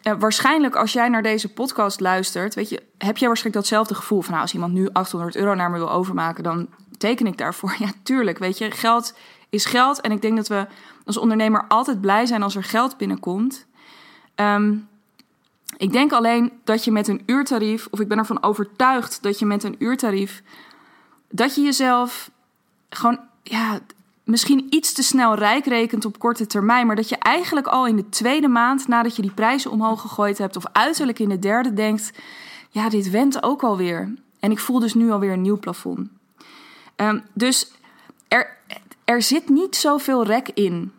uh, 0.03 0.13
waarschijnlijk 0.19 0.75
als 0.75 0.93
jij 0.93 1.09
naar 1.09 1.23
deze 1.23 1.53
podcast 1.53 1.99
luistert, 1.99 2.55
weet 2.55 2.69
je, 2.69 2.83
heb 2.97 3.17
jij 3.17 3.27
waarschijnlijk 3.27 3.65
datzelfde 3.65 3.95
gevoel 3.95 4.21
van 4.21 4.29
nou, 4.29 4.41
als 4.41 4.53
iemand 4.53 4.73
nu 4.73 4.89
800 4.91 5.35
euro 5.35 5.53
naar 5.53 5.71
me 5.71 5.77
wil 5.77 5.91
overmaken, 5.91 6.43
dan 6.43 6.67
teken 6.97 7.27
ik 7.27 7.37
daarvoor. 7.37 7.75
Ja, 7.85 7.91
tuurlijk, 8.03 8.37
weet 8.37 8.57
je, 8.57 8.71
geld 8.71 9.13
is 9.49 9.65
geld. 9.65 10.01
En 10.01 10.11
ik 10.11 10.21
denk 10.21 10.35
dat 10.35 10.47
we 10.47 10.67
als 11.05 11.17
ondernemer 11.17 11.65
altijd 11.67 12.01
blij 12.01 12.25
zijn 12.25 12.43
als 12.43 12.55
er 12.55 12.63
geld 12.63 12.97
binnenkomt. 12.97 13.65
Um, 14.35 14.87
ik 15.77 15.91
denk 15.91 16.11
alleen 16.11 16.51
dat 16.63 16.83
je 16.83 16.91
met 16.91 17.07
een 17.07 17.21
uurtarief, 17.25 17.87
of 17.91 17.99
ik 17.99 18.07
ben 18.07 18.17
ervan 18.17 18.43
overtuigd 18.43 19.23
dat 19.23 19.39
je 19.39 19.45
met 19.45 19.63
een 19.63 19.75
uurtarief, 19.79 20.43
dat 21.29 21.55
je 21.55 21.61
jezelf 21.61 22.31
gewoon, 22.89 23.19
ja, 23.43 23.79
misschien 24.23 24.67
iets 24.69 24.93
te 24.93 25.03
snel 25.03 25.35
rijk 25.35 25.65
rekent 25.65 26.05
op 26.05 26.19
korte 26.19 26.47
termijn, 26.47 26.87
maar 26.87 26.95
dat 26.95 27.09
je 27.09 27.17
eigenlijk 27.17 27.67
al 27.67 27.87
in 27.87 27.95
de 27.95 28.09
tweede 28.09 28.47
maand 28.47 28.87
nadat 28.87 29.15
je 29.15 29.21
die 29.21 29.31
prijzen 29.31 29.71
omhoog 29.71 30.01
gegooid 30.01 30.37
hebt, 30.37 30.55
of 30.55 30.65
uiterlijk 30.71 31.19
in 31.19 31.29
de 31.29 31.39
derde 31.39 31.73
denkt, 31.73 32.11
ja, 32.69 32.89
dit 32.89 33.09
went 33.09 33.43
ook 33.43 33.63
alweer. 33.63 34.13
En 34.39 34.51
ik 34.51 34.59
voel 34.59 34.79
dus 34.79 34.93
nu 34.93 35.11
alweer 35.11 35.31
een 35.31 35.41
nieuw 35.41 35.59
plafond. 35.59 36.09
Um, 36.95 37.23
dus 37.33 37.71
er, 38.27 38.57
er 39.03 39.21
zit 39.21 39.49
niet 39.49 39.75
zoveel 39.75 40.25
rek 40.25 40.49
in. 40.53 40.91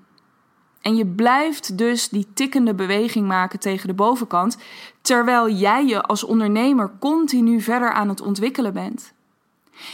En 0.86 0.96
je 0.96 1.06
blijft 1.06 1.78
dus 1.78 2.08
die 2.08 2.26
tikkende 2.34 2.74
beweging 2.74 3.26
maken 3.26 3.58
tegen 3.58 3.88
de 3.88 3.94
bovenkant, 3.94 4.56
terwijl 5.00 5.50
jij 5.50 5.86
je 5.86 6.02
als 6.02 6.24
ondernemer 6.24 6.90
continu 6.98 7.60
verder 7.60 7.92
aan 7.92 8.08
het 8.08 8.20
ontwikkelen 8.20 8.72
bent. 8.72 9.12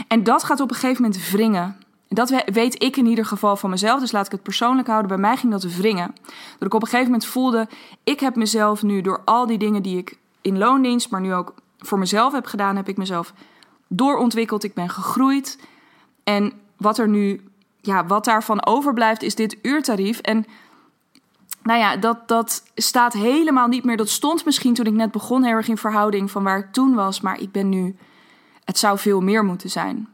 En 0.09 0.23
dat 0.23 0.45
gaat 0.45 0.61
op 0.61 0.71
een 0.71 0.77
gegeven 0.77 1.03
moment 1.03 1.31
wringen. 1.31 1.77
Dat 2.09 2.45
weet 2.47 2.83
ik 2.83 2.97
in 2.97 3.07
ieder 3.07 3.25
geval 3.25 3.57
van 3.57 3.71
mezelf, 3.71 4.01
dus 4.01 4.13
laat 4.13 4.27
ik 4.27 4.33
het 4.33 4.43
persoonlijk 4.43 4.89
houden. 4.89 5.09
Bij 5.09 5.19
mij 5.19 5.37
ging 5.37 5.53
dat 5.53 5.63
wringen. 5.63 6.15
Dat 6.59 6.67
ik 6.69 6.75
op 6.75 6.83
een 6.83 6.89
gegeven 6.89 7.11
moment 7.11 7.27
voelde, 7.27 7.69
ik 8.05 8.21
heb 8.21 8.37
mezelf 8.37 8.83
nu 8.83 9.01
door 9.01 9.21
al 9.25 9.47
die 9.47 9.59
dingen 9.59 9.83
die 9.83 9.99
ik 9.99 10.19
in 10.41 10.59
loondienst, 10.59 11.11
maar 11.11 11.21
nu 11.21 11.35
ook 11.35 11.55
voor 11.79 11.99
mezelf 11.99 12.33
heb 12.33 12.47
gedaan, 12.47 12.77
heb 12.77 12.89
ik 12.89 12.97
mezelf 12.97 13.33
doorontwikkeld. 13.89 14.65
Ik 14.65 14.75
ben 14.75 14.89
gegroeid. 14.89 15.59
En 16.25 16.53
wat 16.77 16.99
er 16.99 17.09
nu, 17.09 17.41
ja, 17.81 18.07
wat 18.07 18.25
daarvan 18.25 18.67
overblijft, 18.67 19.23
is 19.23 19.35
dit 19.35 19.57
uurtarief. 19.63 20.19
En 20.19 20.47
nou 21.63 21.79
ja, 21.79 21.97
dat, 21.97 22.29
dat 22.29 22.63
staat 22.75 23.13
helemaal 23.13 23.69
niet 23.69 23.85
meer. 23.85 23.97
Dat 23.97 24.09
stond 24.09 24.45
misschien 24.45 24.75
toen 24.75 24.87
ik 24.87 24.93
net 24.93 25.11
begon 25.11 25.43
heel 25.43 25.53
erg 25.55 25.69
in 25.69 25.77
verhouding 25.77 26.31
van 26.31 26.43
waar 26.43 26.59
ik 26.59 26.73
toen 26.73 26.95
was. 26.95 27.21
Maar 27.21 27.41
ik 27.41 27.53
ben 27.53 27.69
nu. 27.69 27.97
Het 28.65 28.79
zou 28.79 28.99
veel 28.99 29.21
meer 29.21 29.45
moeten 29.45 29.71
zijn. 29.71 30.09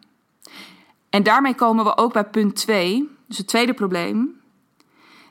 En 1.10 1.22
daarmee 1.22 1.54
komen 1.54 1.84
we 1.84 1.96
ook 1.96 2.12
bij 2.12 2.24
punt 2.24 2.56
2, 2.56 3.08
dus 3.26 3.38
het 3.38 3.46
tweede 3.46 3.74
probleem. 3.74 4.40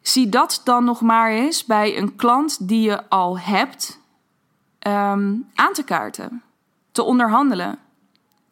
Zie 0.02 0.30
dat 0.30 0.62
dan 0.64 0.84
nog 0.84 1.02
maar 1.02 1.32
eens 1.32 1.66
bij 1.66 1.98
een 1.98 2.16
klant 2.16 2.68
die 2.68 2.82
je 2.82 3.10
al 3.10 3.40
hebt 3.40 4.00
um, 4.88 5.50
aan 5.54 5.74
te 5.74 5.84
kaarten, 5.86 6.44
te 6.92 7.04
onderhandelen. 7.04 7.80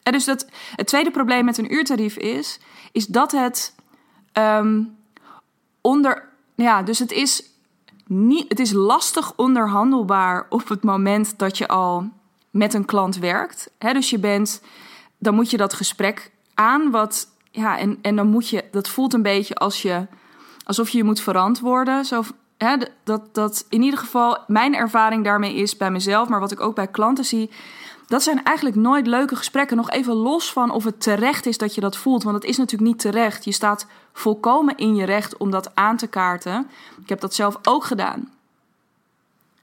En 0.02 0.12
dus 0.12 0.24
dat, 0.24 0.46
het 0.76 0.86
tweede 0.86 1.10
probleem 1.10 1.44
met 1.44 1.58
een 1.58 1.72
uurtarief 1.72 2.16
is, 2.16 2.60
is 2.92 3.06
dat 3.06 3.32
het 3.32 3.74
um, 4.32 4.96
onder. 5.80 6.28
Ja, 6.54 6.82
dus 6.82 6.98
het 6.98 7.12
is 7.12 7.50
het 8.48 8.60
is 8.60 8.72
lastig 8.72 9.32
onderhandelbaar 9.36 10.46
op 10.48 10.68
het 10.68 10.82
moment 10.82 11.38
dat 11.38 11.58
je 11.58 11.68
al 11.68 12.10
met 12.50 12.74
een 12.74 12.84
klant 12.84 13.18
werkt. 13.18 13.70
dus 13.78 14.10
je 14.10 14.18
bent, 14.18 14.62
dan 15.18 15.34
moet 15.34 15.50
je 15.50 15.56
dat 15.56 15.74
gesprek 15.74 16.30
aan. 16.54 16.90
Wat, 16.90 17.28
ja, 17.50 17.78
en, 17.78 17.98
en 18.02 18.16
dan 18.16 18.26
moet 18.26 18.48
je, 18.48 18.64
dat 18.70 18.88
voelt 18.88 19.14
een 19.14 19.22
beetje 19.22 19.54
als 19.54 19.82
je, 19.82 20.06
alsof 20.64 20.88
je 20.88 20.98
je 20.98 21.04
moet 21.04 21.20
verantwoorden. 21.20 22.04
Zo, 22.04 22.22
dat, 23.04 23.20
dat 23.32 23.66
in 23.68 23.82
ieder 23.82 23.98
geval 23.98 24.38
mijn 24.46 24.74
ervaring 24.74 25.24
daarmee 25.24 25.54
is 25.54 25.76
bij 25.76 25.90
mezelf, 25.90 26.28
maar 26.28 26.40
wat 26.40 26.52
ik 26.52 26.60
ook 26.60 26.74
bij 26.74 26.88
klanten 26.88 27.24
zie 27.24 27.50
dat 28.06 28.22
zijn 28.22 28.44
eigenlijk 28.44 28.76
nooit 28.76 29.06
leuke 29.06 29.36
gesprekken. 29.36 29.76
Nog 29.76 29.90
even 29.90 30.14
los 30.14 30.52
van 30.52 30.70
of 30.70 30.84
het 30.84 31.00
terecht 31.00 31.46
is 31.46 31.58
dat 31.58 31.74
je 31.74 31.80
dat 31.80 31.96
voelt. 31.96 32.22
Want 32.22 32.34
het 32.34 32.44
is 32.44 32.56
natuurlijk 32.56 32.90
niet 32.90 33.00
terecht. 33.00 33.44
Je 33.44 33.52
staat 33.52 33.86
volkomen 34.12 34.76
in 34.76 34.94
je 34.94 35.04
recht 35.04 35.36
om 35.36 35.50
dat 35.50 35.74
aan 35.74 35.96
te 35.96 36.06
kaarten. 36.06 36.70
Ik 37.02 37.08
heb 37.08 37.20
dat 37.20 37.34
zelf 37.34 37.58
ook 37.62 37.84
gedaan. 37.84 38.32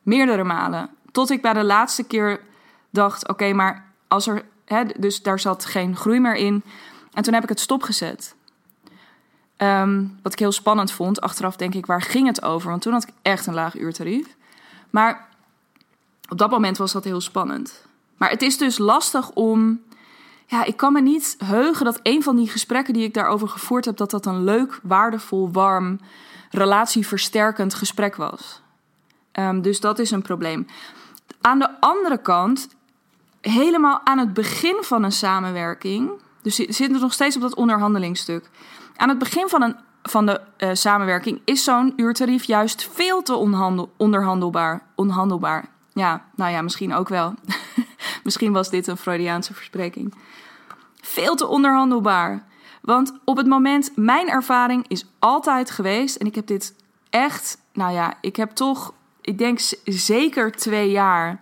Meerdere 0.01 0.43
malen. 0.43 0.89
Tot 1.11 1.29
ik 1.29 1.41
bij 1.41 1.53
de 1.53 1.63
laatste 1.63 2.03
keer 2.03 2.41
dacht: 2.89 3.27
oké, 3.27 3.53
maar 3.53 3.91
als 4.07 4.27
er. 4.27 4.45
Hè, 4.65 4.83
dus 4.97 5.21
daar 5.21 5.39
zat 5.39 5.65
geen 5.65 5.95
groei 5.95 6.19
meer 6.19 6.35
in. 6.35 6.63
En 7.13 7.23
toen 7.23 7.33
heb 7.33 7.43
ik 7.43 7.49
het 7.49 7.59
stopgezet. 7.59 8.35
Um, 9.57 10.19
wat 10.23 10.33
ik 10.33 10.39
heel 10.39 10.51
spannend 10.51 10.91
vond. 10.91 11.21
Achteraf 11.21 11.55
denk 11.55 11.73
ik, 11.73 11.85
waar 11.85 12.01
ging 12.01 12.27
het 12.27 12.43
over? 12.43 12.69
Want 12.69 12.81
toen 12.81 12.93
had 12.93 13.03
ik 13.03 13.13
echt 13.21 13.45
een 13.45 13.53
laag 13.53 13.75
uurtarief. 13.75 14.35
Maar 14.89 15.27
op 16.29 16.37
dat 16.37 16.51
moment 16.51 16.77
was 16.77 16.91
dat 16.91 17.03
heel 17.03 17.21
spannend. 17.21 17.85
Maar 18.23 18.31
het 18.31 18.41
is 18.41 18.57
dus 18.57 18.77
lastig 18.77 19.31
om. 19.31 19.81
Ja, 20.45 20.63
ik 20.63 20.77
kan 20.77 20.93
me 20.93 21.01
niet 21.01 21.35
heugen 21.45 21.85
dat 21.85 21.99
een 22.03 22.23
van 22.23 22.35
die 22.35 22.49
gesprekken 22.49 22.93
die 22.93 23.03
ik 23.03 23.13
daarover 23.13 23.47
gevoerd 23.47 23.85
heb, 23.85 23.97
dat 23.97 24.11
dat 24.11 24.25
een 24.25 24.43
leuk, 24.43 24.79
waardevol, 24.83 25.51
warm, 25.51 25.99
relatieversterkend 26.49 27.73
gesprek 27.73 28.15
was. 28.15 28.61
Um, 29.39 29.61
dus 29.61 29.79
dat 29.79 29.99
is 29.99 30.11
een 30.11 30.21
probleem. 30.21 30.67
Aan 31.41 31.59
de 31.59 31.79
andere 31.79 32.17
kant, 32.17 32.67
helemaal 33.41 34.01
aan 34.03 34.17
het 34.17 34.33
begin 34.33 34.77
van 34.81 35.03
een 35.03 35.11
samenwerking, 35.11 36.11
dus 36.41 36.55
zitten 36.55 36.99
nog 36.99 37.13
steeds 37.13 37.35
op 37.35 37.41
dat 37.41 37.55
onderhandelingsstuk. 37.55 38.49
Aan 38.95 39.09
het 39.09 39.17
begin 39.17 39.49
van, 39.49 39.61
een, 39.61 39.75
van 40.03 40.25
de 40.25 40.41
uh, 40.57 40.69
samenwerking 40.73 41.41
is 41.45 41.63
zo'n 41.63 41.93
uurtarief 41.95 42.43
juist 42.43 42.89
veel 42.93 43.21
te 43.21 43.35
onderhandelbaar. 43.97 44.81
Onhandelbaar. 44.95 45.65
Ja, 45.93 46.25
nou 46.35 46.51
ja, 46.51 46.61
misschien 46.61 46.93
ook 46.93 47.09
wel. 47.09 47.33
Misschien 48.23 48.51
was 48.51 48.69
dit 48.69 48.87
een 48.87 48.97
Freudiaanse 48.97 49.53
verspreking. 49.53 50.13
Veel 51.01 51.35
te 51.35 51.47
onderhandelbaar. 51.47 52.43
Want 52.81 53.13
op 53.23 53.37
het 53.37 53.47
moment, 53.47 53.91
mijn 53.95 54.29
ervaring 54.29 54.85
is 54.87 55.05
altijd 55.19 55.71
geweest, 55.71 56.15
en 56.15 56.25
ik 56.25 56.35
heb 56.35 56.47
dit 56.47 56.75
echt, 57.09 57.57
nou 57.73 57.93
ja, 57.93 58.13
ik 58.21 58.35
heb 58.35 58.51
toch, 58.51 58.93
ik 59.21 59.37
denk 59.37 59.59
zeker 59.85 60.51
twee 60.51 60.91
jaar, 60.91 61.39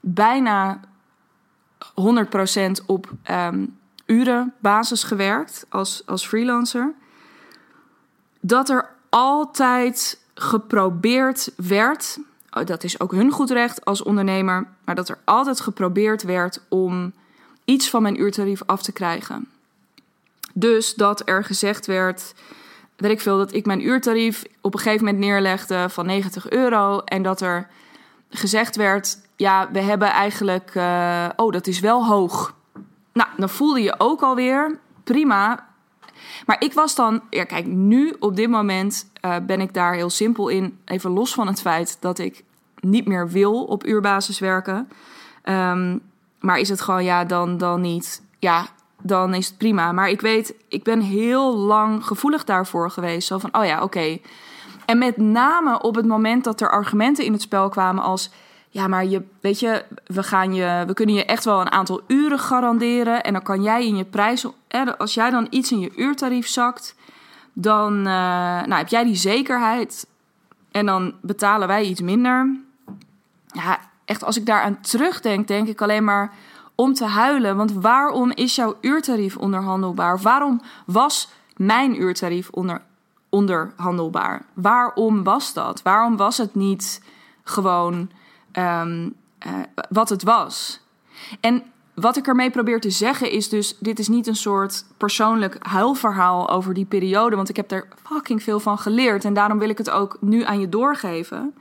bijna 0.00 0.80
100% 2.00 2.84
op 2.86 3.12
um, 3.30 3.78
urenbasis 4.06 5.02
gewerkt 5.02 5.66
als, 5.68 6.02
als 6.06 6.26
freelancer. 6.26 6.94
Dat 8.40 8.68
er 8.68 8.88
altijd 9.08 10.20
geprobeerd 10.34 11.52
werd 11.56 12.18
Oh, 12.58 12.64
dat 12.64 12.84
is 12.84 13.00
ook 13.00 13.12
hun 13.12 13.30
goed 13.30 13.50
recht 13.50 13.84
als 13.84 14.02
ondernemer, 14.02 14.66
dat 14.94 15.08
er 15.08 15.18
altijd 15.24 15.60
geprobeerd 15.60 16.22
werd 16.22 16.60
om 16.68 17.12
iets 17.64 17.90
van 17.90 18.02
mijn 18.02 18.20
uurtarief 18.20 18.62
af 18.66 18.82
te 18.82 18.92
krijgen. 18.92 19.48
Dus 20.54 20.94
dat 20.94 21.28
er 21.28 21.44
gezegd 21.44 21.86
werd, 21.86 22.34
weet 22.96 23.10
ik 23.10 23.20
veel, 23.20 23.36
dat 23.36 23.54
ik 23.54 23.66
mijn 23.66 23.86
uurtarief 23.86 24.44
op 24.60 24.74
een 24.74 24.80
gegeven 24.80 25.04
moment 25.04 25.24
neerlegde 25.24 25.88
van 25.88 26.06
90 26.06 26.50
euro 26.50 26.98
en 26.98 27.22
dat 27.22 27.40
er 27.40 27.68
gezegd 28.30 28.76
werd, 28.76 29.18
ja, 29.36 29.68
we 29.72 29.80
hebben 29.80 30.08
eigenlijk, 30.08 30.74
uh, 30.74 31.28
oh, 31.36 31.52
dat 31.52 31.66
is 31.66 31.80
wel 31.80 32.06
hoog. 32.06 32.54
Nou, 33.12 33.28
dan 33.36 33.48
voelde 33.48 33.82
je 33.82 33.94
ook 33.98 34.22
alweer, 34.22 34.78
prima. 35.04 35.66
Maar 36.46 36.56
ik 36.58 36.72
was 36.72 36.94
dan, 36.94 37.20
ja, 37.30 37.44
kijk, 37.44 37.66
nu 37.66 38.14
op 38.18 38.36
dit 38.36 38.48
moment 38.48 39.10
uh, 39.24 39.36
ben 39.46 39.60
ik 39.60 39.74
daar 39.74 39.94
heel 39.94 40.10
simpel 40.10 40.48
in. 40.48 40.78
Even 40.84 41.10
los 41.10 41.34
van 41.34 41.46
het 41.46 41.60
feit 41.60 41.96
dat 42.00 42.18
ik 42.18 42.44
niet 42.82 43.06
meer 43.06 43.28
wil 43.28 43.64
op 43.64 43.86
uurbasis 43.86 44.38
werken. 44.38 44.88
Ehm, 45.42 45.98
maar 46.40 46.58
is 46.58 46.68
het 46.68 46.80
gewoon 46.80 47.04
ja, 47.04 47.24
dan, 47.24 47.58
dan 47.58 47.80
niet. 47.80 48.22
Ja, 48.38 48.66
dan 49.02 49.34
is 49.34 49.46
het 49.46 49.58
prima. 49.58 49.92
Maar 49.92 50.08
ik 50.08 50.20
weet, 50.20 50.54
ik 50.68 50.82
ben 50.82 51.00
heel 51.00 51.56
lang 51.56 52.06
gevoelig 52.06 52.44
daarvoor 52.44 52.90
geweest. 52.90 53.26
Zo 53.26 53.38
van, 53.38 53.56
oh 53.56 53.64
ja, 53.64 53.82
oké. 53.82 54.18
En 54.86 54.98
met 54.98 55.16
name 55.16 55.82
op 55.82 55.94
het 55.94 56.06
moment 56.06 56.44
dat 56.44 56.60
er 56.60 56.70
argumenten 56.70 57.24
in 57.24 57.32
het 57.32 57.42
spel 57.42 57.68
kwamen 57.68 58.02
als... 58.02 58.30
Ja, 58.68 58.86
maar 58.86 59.06
je, 59.06 59.22
weet 59.40 59.60
je, 59.60 59.84
we, 60.06 60.22
gaan 60.22 60.54
je, 60.54 60.84
we 60.86 60.94
kunnen 60.94 61.14
je 61.14 61.24
echt 61.24 61.44
wel 61.44 61.60
een 61.60 61.70
aantal 61.70 62.00
uren 62.06 62.38
garanderen. 62.38 63.22
En 63.22 63.32
dan 63.32 63.42
kan 63.42 63.62
jij 63.62 63.86
in 63.86 63.96
je 63.96 64.04
prijs... 64.04 64.46
Als 64.98 65.14
jij 65.14 65.30
dan 65.30 65.46
iets 65.50 65.72
in 65.72 65.78
je 65.78 65.92
uurtarief 65.96 66.48
zakt, 66.48 66.94
dan 67.52 67.98
uh, 67.98 68.04
nou, 68.62 68.74
heb 68.74 68.88
jij 68.88 69.04
die 69.04 69.14
zekerheid. 69.14 70.06
En 70.70 70.86
dan 70.86 71.14
betalen 71.20 71.68
wij 71.68 71.84
iets 71.84 72.00
minder. 72.00 72.56
Ja, 73.52 73.78
echt 74.04 74.24
als 74.24 74.36
ik 74.36 74.46
daaraan 74.46 74.80
terugdenk, 74.80 75.48
denk 75.48 75.68
ik 75.68 75.82
alleen 75.82 76.04
maar 76.04 76.32
om 76.74 76.94
te 76.94 77.04
huilen. 77.04 77.56
Want 77.56 77.72
waarom 77.72 78.30
is 78.30 78.54
jouw 78.54 78.76
uurtarief 78.80 79.36
onderhandelbaar? 79.36 80.18
Waarom 80.18 80.60
was 80.86 81.28
mijn 81.56 82.02
uurtarief 82.02 82.48
onder, 82.50 82.82
onderhandelbaar? 83.28 84.44
Waarom 84.54 85.22
was 85.24 85.52
dat? 85.52 85.82
Waarom 85.82 86.16
was 86.16 86.38
het 86.38 86.54
niet 86.54 87.02
gewoon 87.44 88.10
um, 88.52 89.14
uh, 89.46 89.52
wat 89.88 90.08
het 90.08 90.22
was? 90.22 90.80
En 91.40 91.62
wat 91.94 92.16
ik 92.16 92.26
ermee 92.26 92.50
probeer 92.50 92.80
te 92.80 92.90
zeggen 92.90 93.30
is 93.30 93.48
dus: 93.48 93.78
dit 93.78 93.98
is 93.98 94.08
niet 94.08 94.26
een 94.26 94.36
soort 94.36 94.84
persoonlijk 94.96 95.56
huilverhaal 95.60 96.50
over 96.50 96.74
die 96.74 96.84
periode, 96.84 97.36
want 97.36 97.48
ik 97.48 97.56
heb 97.56 97.70
er 97.70 97.88
fucking 98.04 98.42
veel 98.42 98.60
van 98.60 98.78
geleerd 98.78 99.24
en 99.24 99.34
daarom 99.34 99.58
wil 99.58 99.68
ik 99.68 99.78
het 99.78 99.90
ook 99.90 100.16
nu 100.20 100.44
aan 100.44 100.60
je 100.60 100.68
doorgeven. 100.68 101.54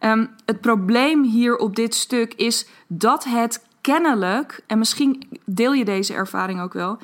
Um, 0.00 0.30
het 0.44 0.60
probleem 0.60 1.24
hier 1.24 1.56
op 1.56 1.76
dit 1.76 1.94
stuk 1.94 2.34
is 2.34 2.66
dat 2.86 3.24
het 3.24 3.64
kennelijk, 3.80 4.60
en 4.66 4.78
misschien 4.78 5.28
deel 5.44 5.72
je 5.72 5.84
deze 5.84 6.14
ervaring 6.14 6.60
ook 6.60 6.72
wel, 6.72 6.98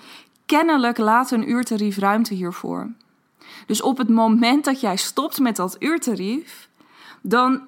kennelijk 0.46 0.98
laat 0.98 1.30
een 1.30 1.50
uurtarief 1.50 1.98
ruimte 1.98 2.34
hiervoor. 2.34 2.90
Dus 3.66 3.82
op 3.82 3.98
het 3.98 4.08
moment 4.08 4.64
dat 4.64 4.80
jij 4.80 4.96
stopt 4.96 5.40
met 5.40 5.56
dat 5.56 5.76
uurtarief, 5.78 6.68
dan 7.20 7.62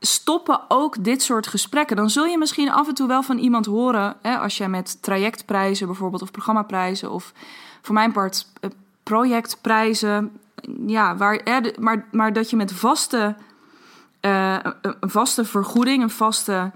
stoppen 0.00 0.60
ook 0.68 1.04
dit 1.04 1.22
soort 1.22 1.46
gesprekken. 1.46 1.96
Dan 1.96 2.10
zul 2.10 2.24
je 2.24 2.38
misschien 2.38 2.70
af 2.70 2.88
en 2.88 2.94
toe 2.94 3.08
wel 3.08 3.22
van 3.22 3.38
iemand 3.38 3.66
horen, 3.66 4.16
hè, 4.22 4.38
als 4.38 4.56
jij 4.56 4.68
met 4.68 5.02
trajectprijzen 5.02 5.86
bijvoorbeeld, 5.86 6.22
of 6.22 6.30
programmaprijzen, 6.30 7.10
of 7.10 7.32
voor 7.82 7.94
mijn 7.94 8.12
part 8.12 8.46
eh, 8.60 8.70
projectprijzen, 9.02 10.40
ja, 10.86 11.16
waar, 11.16 11.62
maar, 11.78 12.06
maar 12.12 12.32
dat 12.32 12.50
je 12.50 12.56
met 12.56 12.72
vaste, 12.72 13.36
uh, 14.20 14.56
een 14.80 15.10
vaste 15.10 15.44
vergoeding, 15.44 16.02
een 16.02 16.10
vaste 16.10 16.72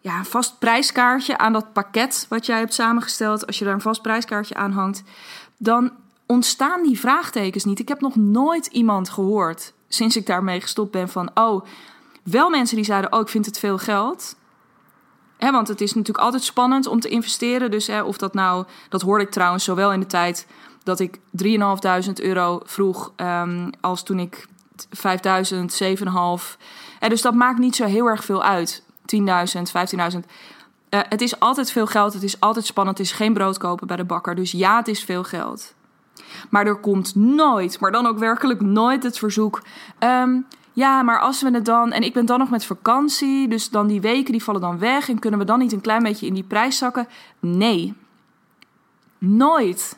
ja, 0.00 0.24
vast 0.24 0.58
prijskaartje 0.58 1.38
aan 1.38 1.52
dat 1.52 1.72
pakket 1.72 2.26
wat 2.28 2.46
jij 2.46 2.58
hebt 2.58 2.74
samengesteld, 2.74 3.46
als 3.46 3.58
je 3.58 3.64
daar 3.64 3.74
een 3.74 3.80
vast 3.80 4.02
prijskaartje 4.02 4.54
aan 4.54 4.72
hangt, 4.72 5.02
dan 5.56 5.92
ontstaan 6.26 6.82
die 6.82 6.98
vraagtekens 6.98 7.64
niet. 7.64 7.78
Ik 7.78 7.88
heb 7.88 8.00
nog 8.00 8.16
nooit 8.16 8.66
iemand 8.66 9.10
gehoord 9.10 9.72
sinds 9.88 10.16
ik 10.16 10.26
daarmee 10.26 10.60
gestopt 10.60 10.90
ben 10.90 11.08
van, 11.08 11.30
oh, 11.34 11.64
wel 12.22 12.50
mensen 12.50 12.76
die 12.76 12.84
zeiden, 12.84 13.12
oh, 13.12 13.20
ik 13.20 13.28
vind 13.28 13.46
het 13.46 13.58
veel 13.58 13.78
geld. 13.78 14.36
Want 15.38 15.68
het 15.68 15.80
is 15.80 15.94
natuurlijk 15.94 16.24
altijd 16.24 16.42
spannend 16.42 16.86
om 16.86 17.00
te 17.00 17.08
investeren. 17.08 17.70
Dus 17.70 17.88
of 17.88 18.16
dat 18.16 18.34
nou, 18.34 18.64
dat 18.88 19.02
hoorde 19.02 19.24
ik 19.24 19.30
trouwens 19.30 19.64
zowel 19.64 19.92
in 19.92 20.00
de 20.00 20.06
tijd 20.06 20.46
dat 20.82 21.00
ik 21.00 21.18
3.500 21.18 22.12
euro 22.14 22.60
vroeg, 22.64 23.12
um, 23.16 23.70
als 23.80 24.02
toen 24.02 24.18
ik 24.18 24.46
5.000, 24.86 25.64
7,5. 25.82 26.56
dus 27.08 27.22
dat 27.22 27.34
maakt 27.34 27.58
niet 27.58 27.76
zo 27.76 27.84
heel 27.84 28.06
erg 28.06 28.24
veel 28.24 28.42
uit. 28.42 28.82
10.000, 29.16 29.22
15.000. 30.12 30.18
Uh, 30.90 31.00
het 31.08 31.20
is 31.20 31.40
altijd 31.40 31.72
veel 31.72 31.86
geld, 31.86 32.12
het 32.12 32.22
is 32.22 32.40
altijd 32.40 32.66
spannend, 32.66 32.98
het 32.98 33.06
is 33.06 33.12
geen 33.12 33.32
brood 33.32 33.58
kopen 33.58 33.86
bij 33.86 33.96
de 33.96 34.04
bakker. 34.04 34.34
Dus 34.34 34.52
ja, 34.52 34.76
het 34.76 34.88
is 34.88 35.04
veel 35.04 35.24
geld. 35.24 35.74
Maar 36.50 36.66
er 36.66 36.76
komt 36.76 37.14
nooit, 37.14 37.80
maar 37.80 37.92
dan 37.92 38.06
ook 38.06 38.18
werkelijk 38.18 38.60
nooit 38.60 39.02
het 39.02 39.18
verzoek. 39.18 39.62
Um, 39.98 40.46
ja, 40.78 41.02
maar 41.02 41.20
als 41.20 41.42
we 41.42 41.50
het 41.50 41.64
dan. 41.64 41.92
En 41.92 42.02
ik 42.02 42.12
ben 42.12 42.26
dan 42.26 42.38
nog 42.38 42.50
met 42.50 42.64
vakantie, 42.64 43.48
dus 43.48 43.70
dan 43.70 43.86
die 43.86 44.00
weken 44.00 44.32
die 44.32 44.42
vallen 44.42 44.60
dan 44.60 44.78
weg. 44.78 45.08
En 45.08 45.18
kunnen 45.18 45.40
we 45.40 45.46
dan 45.46 45.58
niet 45.58 45.72
een 45.72 45.80
klein 45.80 46.02
beetje 46.02 46.26
in 46.26 46.34
die 46.34 46.42
prijs 46.42 46.78
zakken? 46.78 47.08
Nee. 47.40 47.94
Nooit. 49.18 49.96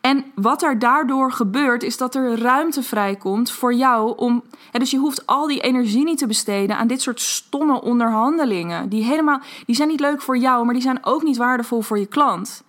En 0.00 0.24
wat 0.34 0.62
er 0.62 0.78
daardoor 0.78 1.32
gebeurt, 1.32 1.82
is 1.82 1.96
dat 1.96 2.14
er 2.14 2.38
ruimte 2.38 2.82
vrijkomt 2.82 3.50
voor 3.50 3.74
jou 3.74 4.16
om. 4.16 4.44
dus 4.72 4.90
je 4.90 4.98
hoeft 4.98 5.26
al 5.26 5.46
die 5.46 5.60
energie 5.60 6.04
niet 6.04 6.18
te 6.18 6.26
besteden 6.26 6.76
aan 6.76 6.86
dit 6.86 7.02
soort 7.02 7.20
stomme 7.20 7.80
onderhandelingen. 7.80 8.88
Die 8.88 9.04
helemaal. 9.04 9.40
Die 9.66 9.76
zijn 9.76 9.88
niet 9.88 10.00
leuk 10.00 10.22
voor 10.22 10.38
jou, 10.38 10.64
maar 10.64 10.74
die 10.74 10.82
zijn 10.82 11.04
ook 11.04 11.22
niet 11.22 11.36
waardevol 11.36 11.80
voor 11.80 11.98
je 11.98 12.06
klant. 12.06 12.62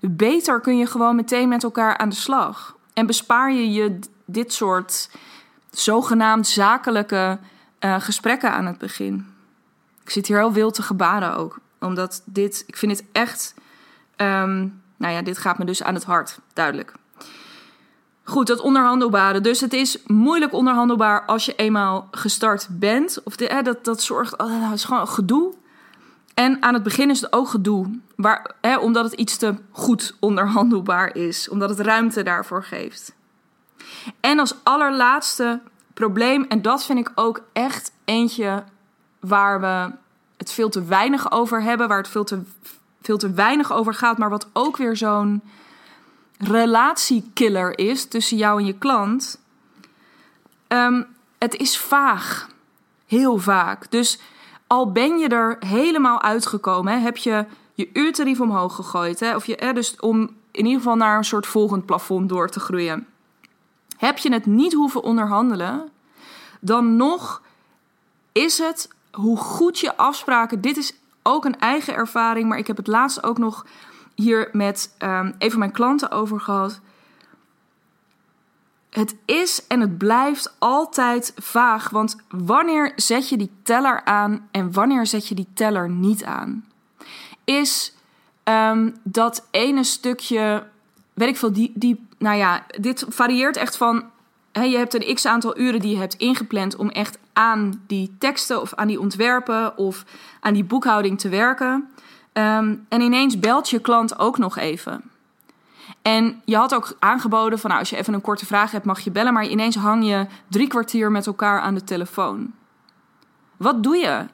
Beter 0.00 0.60
kun 0.60 0.76
je 0.76 0.86
gewoon 0.86 1.16
meteen 1.16 1.48
met 1.48 1.62
elkaar 1.62 1.96
aan 1.98 2.08
de 2.08 2.14
slag. 2.14 2.76
En 2.92 3.06
bespaar 3.06 3.52
je 3.52 3.72
je 3.72 3.98
dit 4.24 4.52
soort 4.52 5.10
zogenaamd 5.70 6.46
zakelijke 6.46 7.38
uh, 7.80 8.00
gesprekken 8.00 8.52
aan 8.52 8.66
het 8.66 8.78
begin. 8.78 9.26
Ik 10.02 10.10
zit 10.10 10.26
hier 10.26 10.38
heel 10.38 10.52
wild 10.52 10.74
te 10.74 10.82
gebaren 10.82 11.36
ook. 11.36 11.58
Omdat 11.80 12.22
dit. 12.24 12.64
Ik 12.66 12.76
vind 12.76 12.92
het 12.92 13.04
echt. 13.12 13.54
Um, 14.16 14.82
nou 14.96 15.14
ja, 15.14 15.22
dit 15.22 15.38
gaat 15.38 15.58
me 15.58 15.64
dus 15.64 15.82
aan 15.82 15.94
het 15.94 16.04
hart, 16.04 16.38
duidelijk. 16.52 16.92
Goed, 18.28 18.46
dat 18.46 18.60
onderhandelbare. 18.60 19.40
Dus 19.40 19.60
het 19.60 19.72
is 19.72 19.98
moeilijk 20.06 20.52
onderhandelbaar 20.52 21.24
als 21.24 21.44
je 21.44 21.54
eenmaal 21.54 22.08
gestart 22.10 22.68
bent. 22.70 23.22
Of 23.24 23.36
dat, 23.36 23.84
dat 23.84 24.02
zorgt, 24.02 24.38
oh, 24.38 24.62
het 24.62 24.74
is 24.74 24.84
gewoon 24.84 25.08
gedoe. 25.08 25.54
En 26.34 26.62
aan 26.62 26.74
het 26.74 26.82
begin 26.82 27.10
is 27.10 27.20
het 27.20 27.32
ook 27.32 27.48
gedoe. 27.48 27.98
Waar, 28.16 28.54
omdat 28.80 29.04
het 29.04 29.12
iets 29.12 29.36
te 29.36 29.54
goed 29.70 30.16
onderhandelbaar 30.20 31.16
is. 31.16 31.48
Omdat 31.48 31.68
het 31.68 31.80
ruimte 31.80 32.22
daarvoor 32.22 32.64
geeft. 32.64 33.14
En 34.20 34.38
als 34.38 34.54
allerlaatste 34.62 35.60
probleem, 35.94 36.44
en 36.48 36.62
dat 36.62 36.84
vind 36.84 36.98
ik 36.98 37.10
ook 37.14 37.42
echt 37.52 37.92
eentje 38.04 38.64
waar 39.20 39.60
we 39.60 39.94
het 40.36 40.52
veel 40.52 40.68
te 40.68 40.84
weinig 40.84 41.30
over 41.30 41.62
hebben. 41.62 41.88
Waar 41.88 41.98
het 41.98 42.08
veel 42.08 42.24
te 42.24 42.42
veel 43.06 43.18
te 43.18 43.30
weinig 43.30 43.72
over 43.72 43.94
gaat, 43.94 44.18
maar 44.18 44.30
wat 44.30 44.48
ook 44.52 44.76
weer 44.76 44.96
zo'n 44.96 45.42
relatiekiller 46.38 47.78
is 47.78 48.04
tussen 48.04 48.36
jou 48.36 48.60
en 48.60 48.66
je 48.66 48.78
klant. 48.78 49.40
Ehm, 50.66 51.02
het 51.38 51.54
is 51.54 51.78
vaag. 51.78 52.48
Heel 53.06 53.38
vaak. 53.38 53.90
Dus 53.90 54.18
al 54.66 54.92
ben 54.92 55.18
je 55.18 55.28
er 55.28 55.56
helemaal 55.58 56.22
uitgekomen, 56.22 57.02
heb 57.02 57.16
je 57.16 57.44
je 57.74 57.90
uurtarief 57.92 58.40
omhoog 58.40 58.74
gegooid. 58.74 59.20
Hè, 59.20 59.34
of 59.34 59.46
je, 59.46 59.56
hè, 59.58 59.72
dus 59.72 60.00
om 60.00 60.20
in 60.50 60.64
ieder 60.64 60.80
geval 60.80 60.96
naar 60.96 61.16
een 61.16 61.24
soort 61.24 61.46
volgend 61.46 61.86
plafond 61.86 62.28
door 62.28 62.48
te 62.48 62.60
groeien. 62.60 63.06
Heb 63.96 64.18
je 64.18 64.32
het 64.32 64.46
niet 64.46 64.72
hoeven 64.72 65.02
onderhandelen, 65.02 65.88
dan 66.60 66.96
nog 66.96 67.42
is 68.32 68.58
het 68.58 68.88
hoe 69.12 69.36
goed 69.36 69.78
je 69.78 69.96
afspraken. 69.96 70.60
Dit 70.60 70.76
is 70.76 70.92
ook 71.26 71.44
een 71.44 71.58
eigen 71.58 71.94
ervaring, 71.94 72.48
maar 72.48 72.58
ik 72.58 72.66
heb 72.66 72.76
het 72.76 72.86
laatst 72.86 73.22
ook 73.22 73.38
nog 73.38 73.66
hier 74.14 74.48
met 74.52 74.94
een 75.38 75.50
van 75.50 75.58
mijn 75.58 75.72
klanten 75.72 76.10
over 76.10 76.40
gehad. 76.40 76.80
Het 78.90 79.16
is 79.24 79.66
en 79.66 79.80
het 79.80 79.98
blijft 79.98 80.56
altijd 80.58 81.32
vaag, 81.36 81.90
want 81.90 82.16
wanneer 82.28 82.92
zet 82.96 83.28
je 83.28 83.36
die 83.36 83.50
teller 83.62 84.04
aan 84.04 84.48
en 84.50 84.72
wanneer 84.72 85.06
zet 85.06 85.28
je 85.28 85.34
die 85.34 85.48
teller 85.54 85.90
niet 85.90 86.24
aan? 86.24 86.64
Is 87.44 87.94
um, 88.44 88.96
dat 89.02 89.48
ene 89.50 89.84
stukje, 89.84 90.66
weet 91.14 91.28
ik 91.28 91.36
veel, 91.36 91.52
die, 91.52 91.72
die, 91.74 92.06
nou 92.18 92.36
ja, 92.36 92.66
dit 92.80 93.04
varieert 93.08 93.56
echt 93.56 93.76
van 93.76 94.04
je 94.52 94.76
hebt 94.76 94.94
een 94.94 95.14
x 95.14 95.26
aantal 95.26 95.58
uren 95.58 95.80
die 95.80 95.90
je 95.90 95.98
hebt 95.98 96.14
ingepland 96.14 96.76
om 96.76 96.88
echt 96.88 97.18
aan 97.36 97.82
die 97.86 98.14
teksten 98.18 98.60
of 98.60 98.74
aan 98.74 98.86
die 98.86 99.00
ontwerpen 99.00 99.76
of 99.76 100.04
aan 100.40 100.54
die 100.54 100.64
boekhouding 100.64 101.18
te 101.18 101.28
werken. 101.28 101.88
Ehm, 102.32 102.74
en 102.88 103.00
ineens 103.00 103.38
belt 103.38 103.70
je 103.70 103.78
klant 103.78 104.18
ook 104.18 104.38
nog 104.38 104.56
even. 104.56 105.10
En 106.02 106.42
je 106.44 106.56
had 106.56 106.74
ook 106.74 106.96
aangeboden 106.98 107.58
van 107.58 107.70
nou, 107.70 107.80
als 107.80 107.90
je 107.90 107.96
even 107.96 108.14
een 108.14 108.20
korte 108.20 108.46
vraag 108.46 108.70
hebt, 108.70 108.84
mag 108.84 109.00
je 109.00 109.10
bellen. 109.10 109.32
Maar 109.32 109.46
ineens 109.46 109.76
hang 109.76 110.06
je 110.06 110.26
drie 110.48 110.68
kwartier 110.68 111.10
met 111.10 111.26
elkaar 111.26 111.60
aan 111.60 111.74
de 111.74 111.84
telefoon. 111.84 112.52
Wat 113.56 113.82
doe 113.82 113.96
je? 113.96 114.26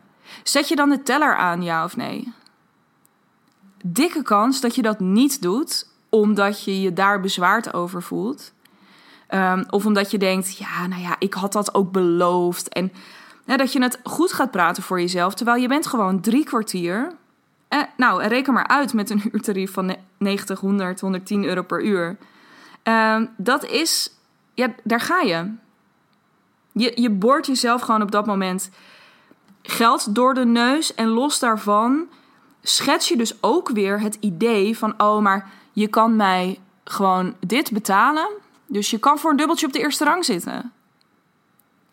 Zet 0.43 0.69
je 0.69 0.77
dan 0.77 0.89
de 0.89 1.03
teller 1.03 1.37
aan, 1.37 1.63
ja 1.63 1.85
of 1.85 1.97
nee? 1.97 2.33
Dikke 3.85 4.23
kans 4.23 4.61
dat 4.61 4.75
je 4.75 4.83
dat 4.83 5.01
niet 5.01 5.43
doet, 5.43 5.89
omdat 6.09 6.65
je 6.65 6.81
je 6.81 6.93
daar 6.93 7.21
bezwaard 7.21 7.75
over 7.75 8.03
voelt. 8.03 8.53
Um, 9.35 9.65
of 9.71 9.87
omdat 9.87 10.11
je 10.11 10.19
denkt, 10.19 10.57
ja, 10.57 10.87
nou 10.87 11.03
ja, 11.03 11.17
ik 11.19 11.35
had 11.35 11.53
dat 11.53 11.75
ook 11.75 11.93
beloofd. 11.93 12.69
En 12.69 12.93
dat 13.45 13.73
je 13.73 13.83
het 13.83 14.01
goed 14.05 14.33
gaat 14.33 14.51
praten 14.51 14.83
voor 14.83 15.01
jezelf, 15.01 15.35
terwijl 15.35 15.63
je 15.63 15.69
bent 15.69 15.87
gewoon 15.87 16.21
drie 16.21 16.45
kwartier. 16.45 17.13
Eh, 17.69 17.83
nou, 17.97 18.23
reken 18.23 18.53
maar 18.53 18.67
uit 18.67 18.93
met 18.93 19.11
een 19.11 19.23
uurtarief 19.33 19.73
van 19.73 19.97
90, 20.19 20.61
100, 20.61 21.01
110 21.01 21.45
euro 21.45 21.63
per 21.63 21.85
uur. 21.85 22.17
Um, 22.83 23.31
dat 23.37 23.65
is, 23.65 24.11
ja, 24.55 24.75
daar 24.85 25.01
ga 25.01 25.21
je. 25.21 25.55
Je, 26.73 26.93
je 26.95 27.11
boort 27.11 27.47
jezelf 27.47 27.81
gewoon 27.81 28.03
op 28.03 28.11
dat 28.11 28.27
moment 28.27 28.71
geld 29.63 30.15
door 30.15 30.35
de 30.35 30.45
neus 30.45 30.95
en 30.95 31.09
los 31.09 31.39
daarvan 31.39 32.09
schets 32.63 33.09
je 33.09 33.17
dus 33.17 33.43
ook 33.43 33.69
weer 33.69 34.01
het 34.01 34.17
idee 34.21 34.79
van: 34.79 34.95
oh, 35.03 35.23
maar 35.23 35.51
je 35.73 35.89
kan 35.89 36.17
mij 36.17 36.59
gewoon 36.85 37.35
dit 37.41 37.73
betalen. 37.73 38.29
Dus 38.73 38.91
je 38.91 38.99
kan 38.99 39.19
voor 39.19 39.31
een 39.31 39.37
dubbeltje 39.37 39.67
op 39.67 39.73
de 39.73 39.79
eerste 39.79 40.05
rang 40.05 40.25
zitten. 40.25 40.73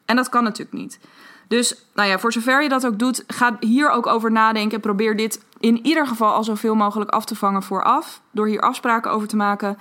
En 0.06 0.16
dat 0.16 0.30
kan 0.30 0.44
natuurlijk 0.44 0.78
niet. 0.78 1.00
Dus 1.48 1.86
nou 1.94 2.10
ja, 2.10 2.20
voor 2.20 2.34
zover 2.34 2.64
je 2.64 2.70
dat 2.70 2.86
ook 2.86 3.00
doet, 3.00 3.24
ga 3.28 3.58
hier 3.60 3.90
ook 3.90 4.08
over 4.08 4.32
nadenken. 4.32 4.76
En 4.76 4.82
probeer 4.82 5.16
dit 5.16 5.46
in 5.60 5.86
ieder 5.86 6.08
geval 6.08 6.34
al 6.34 6.44
zoveel 6.44 6.76
mogelijk 6.76 7.12
af 7.12 7.26
te 7.26 7.36
vangen 7.36 7.64
vooraf. 7.64 8.22
Door 8.32 8.48
hier 8.48 8.62
afspraken 8.62 9.12
over 9.12 9.28
te 9.28 9.36
maken. 9.36 9.78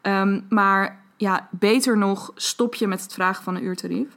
Ehm, 0.00 0.40
maar 0.48 1.00
ja, 1.16 1.48
beter 1.50 1.98
nog, 1.98 2.32
stop 2.34 2.74
je 2.74 2.86
met 2.86 3.02
het 3.02 3.12
vragen 3.12 3.44
van 3.44 3.56
een 3.56 3.64
uurtarief. 3.64 4.08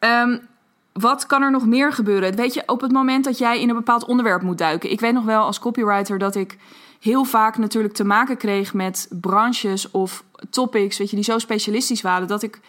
Um, 0.00 0.48
wat 0.92 1.26
kan 1.26 1.42
er 1.42 1.50
nog 1.50 1.66
meer 1.66 1.92
gebeuren? 1.92 2.36
Weet 2.36 2.54
je, 2.54 2.62
op 2.66 2.80
het 2.80 2.92
moment 2.92 3.24
dat 3.24 3.38
jij 3.38 3.60
in 3.60 3.68
een 3.68 3.74
bepaald 3.74 4.04
onderwerp 4.04 4.42
moet 4.42 4.58
duiken. 4.58 4.90
Ik 4.90 5.00
weet 5.00 5.12
nog 5.12 5.24
wel 5.24 5.44
als 5.44 5.58
copywriter 5.58 6.18
dat 6.18 6.34
ik 6.34 6.58
heel 7.02 7.24
vaak 7.24 7.58
natuurlijk 7.58 7.94
te 7.94 8.04
maken 8.04 8.36
kreeg 8.36 8.74
met 8.74 9.08
branches 9.10 9.90
of 9.90 10.24
topics, 10.50 10.98
weet 10.98 11.10
je, 11.10 11.16
die 11.16 11.24
zo 11.24 11.38
specialistisch 11.38 12.02
waren 12.02 12.28
dat 12.28 12.42
ik 12.42 12.60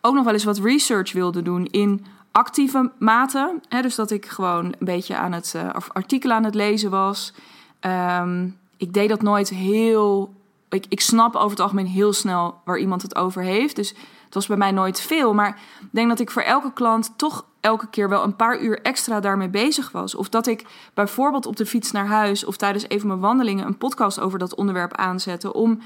ook 0.00 0.14
nog 0.14 0.24
wel 0.24 0.32
eens 0.32 0.44
wat 0.44 0.58
research 0.58 1.12
wilde 1.12 1.42
doen 1.42 1.66
in 1.66 2.06
actieve 2.32 2.90
mate. 2.98 3.58
Hè, 3.68 3.82
dus 3.82 3.94
dat 3.94 4.10
ik 4.10 4.26
gewoon 4.26 4.64
een 4.64 4.74
beetje 4.78 5.16
aan 5.16 5.32
het 5.32 5.52
uh, 5.56 5.68
artikelen 5.92 6.36
aan 6.36 6.44
het 6.44 6.54
lezen 6.54 6.90
was. 6.90 7.32
Ehm, 7.80 8.48
ik 8.76 8.92
deed 8.92 9.08
dat 9.08 9.22
nooit 9.22 9.48
heel. 9.48 10.34
Ik, 10.68 10.84
ik 10.88 11.00
snap 11.00 11.34
over 11.34 11.50
het 11.50 11.60
algemeen 11.60 11.86
heel 11.86 12.12
snel 12.12 12.60
waar 12.64 12.78
iemand 12.78 13.02
het 13.02 13.16
over 13.16 13.42
heeft. 13.42 13.76
Dus 13.76 13.88
het 14.24 14.34
was 14.34 14.46
bij 14.46 14.56
mij 14.56 14.70
nooit 14.70 15.00
veel. 15.00 15.34
Maar 15.34 15.60
ik 15.80 15.88
denk 15.90 16.08
dat 16.08 16.20
ik 16.20 16.30
voor 16.30 16.42
elke 16.42 16.72
klant 16.72 17.12
toch 17.16 17.44
elke 17.60 17.88
keer 17.88 18.08
wel 18.08 18.22
een 18.22 18.36
paar 18.36 18.60
uur 18.60 18.82
extra 18.82 19.20
daarmee 19.20 19.48
bezig 19.48 19.90
was. 19.90 20.14
Of 20.14 20.28
dat 20.28 20.46
ik 20.46 20.66
bijvoorbeeld 20.94 21.46
op 21.46 21.56
de 21.56 21.66
fiets 21.66 21.90
naar 21.90 22.06
huis 22.06 22.44
of 22.44 22.56
tijdens 22.56 22.88
even 22.88 23.06
mijn 23.06 23.20
wandelingen 23.20 23.66
een 23.66 23.78
podcast 23.78 24.20
over 24.20 24.38
dat 24.38 24.54
onderwerp 24.54 24.96
aanzette. 24.96 25.52
Om 25.52 25.80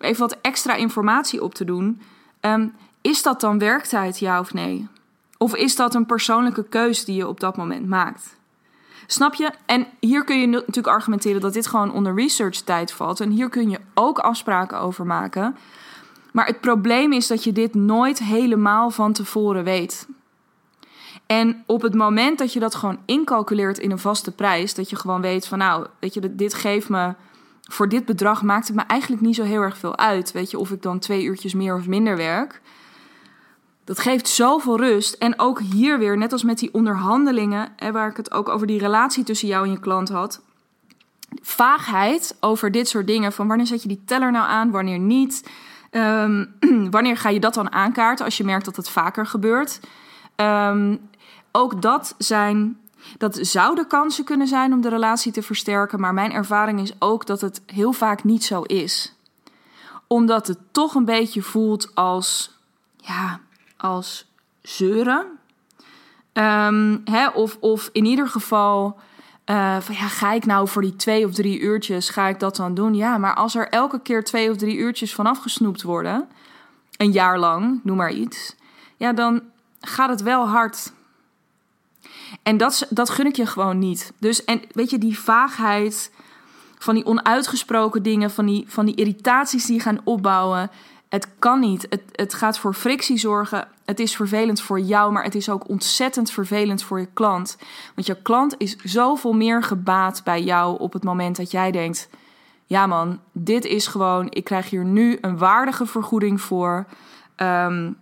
even 0.00 0.20
wat 0.20 0.38
extra 0.40 0.74
informatie 0.74 1.42
op 1.42 1.54
te 1.54 1.64
doen. 1.64 2.00
Ehm, 2.40 2.68
is 3.00 3.22
dat 3.22 3.40
dan 3.40 3.58
werktijd, 3.58 4.18
ja 4.18 4.40
of 4.40 4.52
nee? 4.54 4.88
Of 5.38 5.54
is 5.54 5.76
dat 5.76 5.94
een 5.94 6.06
persoonlijke 6.06 6.64
keus 6.64 7.04
die 7.04 7.16
je 7.16 7.28
op 7.28 7.40
dat 7.40 7.56
moment 7.56 7.88
maakt? 7.88 8.38
Snap 9.06 9.34
je? 9.34 9.50
En 9.66 9.86
hier 10.00 10.24
kun 10.24 10.40
je 10.40 10.46
natuurlijk 10.46 10.86
argumenteren 10.86 11.40
dat 11.40 11.52
dit 11.52 11.66
gewoon 11.66 11.92
onder 11.92 12.14
research 12.14 12.56
tijd 12.56 12.92
valt. 12.92 13.20
En 13.20 13.30
hier 13.30 13.48
kun 13.48 13.70
je 13.70 13.80
ook 13.94 14.18
afspraken 14.18 14.80
over 14.80 15.06
maken. 15.06 15.56
Maar 16.32 16.46
het 16.46 16.60
probleem 16.60 17.12
is 17.12 17.26
dat 17.26 17.44
je 17.44 17.52
dit 17.52 17.74
nooit 17.74 18.18
helemaal 18.18 18.90
van 18.90 19.12
tevoren 19.12 19.64
weet. 19.64 20.06
En 21.30 21.62
op 21.66 21.82
het 21.82 21.94
moment 21.94 22.38
dat 22.38 22.52
je 22.52 22.60
dat 22.60 22.74
gewoon 22.74 22.98
incalculeert 23.04 23.78
in 23.78 23.90
een 23.90 23.98
vaste 23.98 24.32
prijs, 24.32 24.74
dat 24.74 24.90
je 24.90 24.96
gewoon 24.96 25.20
weet 25.20 25.46
van 25.46 25.58
nou, 25.58 25.86
weet 26.00 26.14
je, 26.14 26.34
dit 26.34 26.54
geeft 26.54 26.88
me 26.88 27.14
voor 27.60 27.88
dit 27.88 28.04
bedrag 28.04 28.42
maakt 28.42 28.66
het 28.66 28.76
me 28.76 28.82
eigenlijk 28.82 29.22
niet 29.22 29.34
zo 29.34 29.42
heel 29.42 29.60
erg 29.60 29.78
veel 29.78 29.98
uit. 29.98 30.32
Weet 30.32 30.50
je, 30.50 30.58
of 30.58 30.70
ik 30.70 30.82
dan 30.82 30.98
twee 30.98 31.24
uurtjes 31.24 31.54
meer 31.54 31.74
of 31.74 31.86
minder 31.86 32.16
werk. 32.16 32.60
Dat 33.84 33.98
geeft 33.98 34.28
zoveel 34.28 34.78
rust. 34.78 35.14
En 35.14 35.38
ook 35.38 35.60
hier 35.60 35.98
weer, 35.98 36.16
net 36.16 36.32
als 36.32 36.42
met 36.42 36.58
die 36.58 36.74
onderhandelingen, 36.74 37.68
hè, 37.76 37.92
waar 37.92 38.10
ik 38.10 38.16
het 38.16 38.32
ook 38.32 38.48
over 38.48 38.66
die 38.66 38.78
relatie 38.78 39.24
tussen 39.24 39.48
jou 39.48 39.64
en 39.64 39.70
je 39.70 39.80
klant 39.80 40.08
had. 40.08 40.42
Vaagheid 41.42 42.36
over 42.40 42.70
dit 42.70 42.88
soort 42.88 43.06
dingen. 43.06 43.32
Van 43.32 43.48
wanneer 43.48 43.66
zet 43.66 43.82
je 43.82 43.88
die 43.88 44.02
teller 44.04 44.30
nou 44.30 44.48
aan, 44.48 44.70
wanneer 44.70 44.98
niet. 44.98 45.50
Ehm, 45.90 46.44
wanneer 46.96 47.16
ga 47.16 47.28
je 47.28 47.40
dat 47.40 47.54
dan 47.54 47.72
aankaarten 47.72 48.24
als 48.24 48.36
je 48.36 48.44
merkt 48.44 48.64
dat 48.64 48.76
het 48.76 48.90
vaker 48.90 49.26
gebeurt? 49.26 49.80
Um, 50.36 51.09
ook 51.52 51.82
dat 51.82 52.14
zijn. 52.18 52.78
Dat 53.18 53.38
zouden 53.40 53.86
kansen 53.86 54.24
kunnen 54.24 54.46
zijn 54.46 54.72
om 54.72 54.80
de 54.80 54.88
relatie 54.88 55.32
te 55.32 55.42
versterken, 55.42 56.00
maar 56.00 56.14
mijn 56.14 56.32
ervaring 56.32 56.80
is 56.80 56.92
ook 56.98 57.26
dat 57.26 57.40
het 57.40 57.62
heel 57.66 57.92
vaak 57.92 58.24
niet 58.24 58.44
zo 58.44 58.62
is. 58.62 59.14
Omdat 60.06 60.46
het 60.46 60.58
toch 60.70 60.94
een 60.94 61.04
beetje 61.04 61.42
voelt 61.42 61.94
als, 61.94 62.58
ja, 62.96 63.40
als 63.76 64.26
zeuren. 64.62 65.26
Ehm, 66.32 66.98
hè, 67.04 67.28
of, 67.28 67.56
of 67.60 67.88
in 67.92 68.04
ieder 68.04 68.28
geval, 68.28 68.98
uh, 69.50 69.80
van, 69.80 69.94
ja, 69.94 70.08
ga 70.08 70.32
ik 70.32 70.46
nou 70.46 70.68
voor 70.68 70.82
die 70.82 70.96
twee 70.96 71.26
of 71.26 71.34
drie 71.34 71.58
uurtjes, 71.60 72.08
ga 72.08 72.26
ik 72.26 72.40
dat 72.40 72.56
dan 72.56 72.74
doen? 72.74 72.94
Ja, 72.94 73.18
maar 73.18 73.34
als 73.34 73.54
er 73.54 73.68
elke 73.68 74.00
keer 74.00 74.24
twee 74.24 74.50
of 74.50 74.56
drie 74.56 74.76
uurtjes 74.76 75.14
vanaf 75.14 75.38
gesnoept 75.38 75.82
worden, 75.82 76.28
een 76.96 77.12
jaar 77.12 77.38
lang, 77.38 77.80
noem 77.82 77.96
maar 77.96 78.12
iets, 78.12 78.56
ja, 78.96 79.12
dan 79.12 79.42
gaat 79.80 80.08
het 80.08 80.22
wel 80.22 80.48
hard. 80.48 80.92
En 82.42 82.56
dat, 82.56 82.86
dat 82.90 83.10
gun 83.10 83.26
ik 83.26 83.36
je 83.36 83.46
gewoon 83.46 83.78
niet. 83.78 84.12
Dus, 84.18 84.44
en 84.44 84.62
weet 84.72 84.90
je, 84.90 84.98
die 84.98 85.18
vaagheid 85.18 86.10
van 86.78 86.94
die 86.94 87.06
onuitgesproken 87.06 88.02
dingen, 88.02 88.30
van 88.30 88.46
die, 88.46 88.64
van 88.68 88.86
die 88.86 88.94
irritaties 88.94 89.66
die 89.66 89.80
gaan 89.80 90.00
opbouwen. 90.04 90.70
Het 91.08 91.28
kan 91.38 91.60
niet. 91.60 91.86
Het, 91.88 92.02
het 92.12 92.34
gaat 92.34 92.58
voor 92.58 92.74
frictie 92.74 93.18
zorgen. 93.18 93.68
Het 93.84 94.00
is 94.00 94.16
vervelend 94.16 94.60
voor 94.60 94.80
jou, 94.80 95.12
maar 95.12 95.24
het 95.24 95.34
is 95.34 95.48
ook 95.48 95.68
ontzettend 95.68 96.30
vervelend 96.30 96.82
voor 96.82 97.00
je 97.00 97.08
klant. 97.14 97.56
Want 97.94 98.06
je 98.06 98.22
klant 98.22 98.54
is 98.58 98.76
zoveel 98.76 99.32
meer 99.32 99.62
gebaat 99.62 100.24
bij 100.24 100.42
jou 100.42 100.78
op 100.78 100.92
het 100.92 101.04
moment 101.04 101.36
dat 101.36 101.50
jij 101.50 101.70
denkt: 101.70 102.08
ja, 102.66 102.86
man, 102.86 103.20
dit 103.32 103.64
is 103.64 103.86
gewoon, 103.86 104.26
ik 104.30 104.44
krijg 104.44 104.70
hier 104.70 104.84
nu 104.84 105.18
een 105.20 105.38
waardige 105.38 105.86
vergoeding 105.86 106.40
voor. 106.40 106.86
Um, 107.36 107.96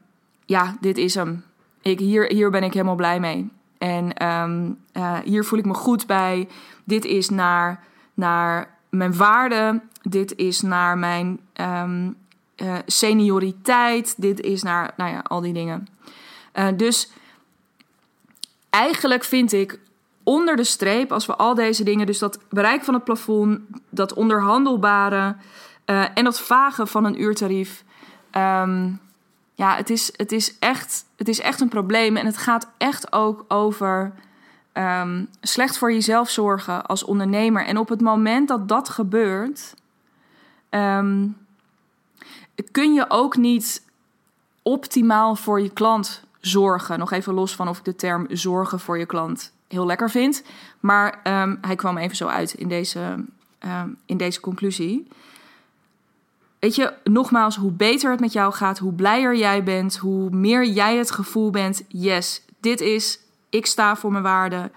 ja, 0.45 0.77
dit 0.81 0.99
is 0.99 1.15
hem. 1.15 1.45
Ik, 1.83 1.99
hier, 1.99 2.33
hier 2.33 2.51
ben 2.51 2.63
ik 2.63 2.73
helemaal 2.73 2.95
blij 2.95 3.21
mee. 3.21 3.51
En 3.79 4.27
um, 4.27 4.79
uh, 4.93 5.19
hier 5.25 5.45
voel 5.45 5.59
ik 5.59 5.65
me 5.65 5.75
goed 5.75 6.07
bij. 6.07 6.49
Dit 6.85 7.05
is 7.05 7.29
naar, 7.29 7.85
naar 8.15 8.77
mijn 8.89 9.17
waarde. 9.17 9.81
Dit 10.03 10.37
is 10.37 10.61
naar 10.61 10.99
mijn 10.99 11.41
um, 11.61 12.17
senioriteit. 12.87 14.15
Dit 14.17 14.41
is 14.41 14.63
naar, 14.63 14.93
nou 14.97 15.11
ja, 15.11 15.19
al 15.19 15.41
die 15.41 15.53
dingen. 15.53 15.89
Uh, 16.55 16.67
dus 16.77 17.11
eigenlijk 18.71 19.25
vind 19.25 19.53
ik 19.53 19.81
onder 20.23 20.57
de 20.57 20.65
streep, 20.65 21.13
als 21.13 21.27
we 21.27 21.37
al 21.37 21.55
deze 21.55 21.85
dingen, 21.85 22.07
dus 22.07 22.19
dat 22.19 22.39
bereik 22.49 22.85
van 22.85 22.95
het 22.95 23.05
plafond, 23.05 23.61
dat 23.91 24.13
onderhandelbare 24.13 25.37
en 26.15 26.25
dat 26.25 26.41
vage 26.41 26.87
van 26.87 27.05
een 27.05 27.21
uurtarief. 27.23 27.85
Um, 28.33 29.01
ja, 29.59 29.77
het 29.77 29.91
is, 29.91 30.13
het, 30.17 30.33
is 30.33 30.59
echt, 30.59 31.05
het 31.17 31.29
is 31.29 31.41
echt 31.41 31.61
een 31.61 31.69
probleem. 31.69 32.17
En 32.17 32.27
het 32.27 32.37
gaat 32.37 32.69
echt 32.77 33.13
ook 33.13 33.45
over 33.49 34.13
um, 34.73 35.29
slecht 35.41 35.79
voor 35.79 35.93
jezelf 35.93 36.31
zorgen 36.31 36.87
als 36.87 37.05
ondernemer. 37.05 37.65
En 37.65 37.79
op 37.79 37.89
het 37.89 38.01
moment 38.01 38.49
dat 38.49 38.69
dat 38.69 38.89
gebeurt, 38.89 39.75
um, 40.71 41.37
kun 42.71 42.93
je 42.93 43.05
ook 43.09 43.37
niet 43.37 43.83
optimaal 44.63 45.37
voor 45.37 45.61
je 45.61 45.71
klant 45.71 46.23
zorgen. 46.41 46.99
Nog 46.99 47.13
even 47.13 47.35
los 47.35 47.55
van 47.55 47.69
of 47.69 47.79
ik 47.79 47.85
de 47.85 47.97
term 47.97 48.27
zorgen 48.31 48.81
voor 48.81 48.99
je 48.99 49.07
klant 49.07 49.53
heel 49.69 49.87
lekker 49.87 50.11
vind. 50.11 50.43
Maar 50.81 51.21
um, 51.25 51.59
hij 51.61 51.77
kwam 51.77 51.97
even 51.97 52.17
zo 52.17 52.27
uit 52.27 52.55
in 52.55 52.69
deze, 52.69 53.25
in 54.07 54.17
deze 54.17 54.41
conclusie. 54.41 55.09
Weet 56.59 56.75
je, 56.75 56.93
nogmaals, 57.05 57.57
hoe 57.57 57.73
beter 57.73 58.11
het 58.11 58.21
met 58.21 58.33
jou 58.33 58.53
gaat, 58.53 58.79
hoe 58.79 58.93
blijer 58.93 59.37
jij 59.37 59.65
bent, 59.65 59.97
hoe 59.97 60.31
meer 60.31 60.65
jij 60.65 60.97
het 60.97 61.11
gevoel 61.11 61.51
bent: 61.51 61.85
yes, 61.89 62.43
dit 62.61 62.81
is, 62.81 63.21
ik 63.51 63.67
sta 63.67 63.97
voor 63.97 64.13
mijn 64.13 64.23
waarde. 64.23 64.71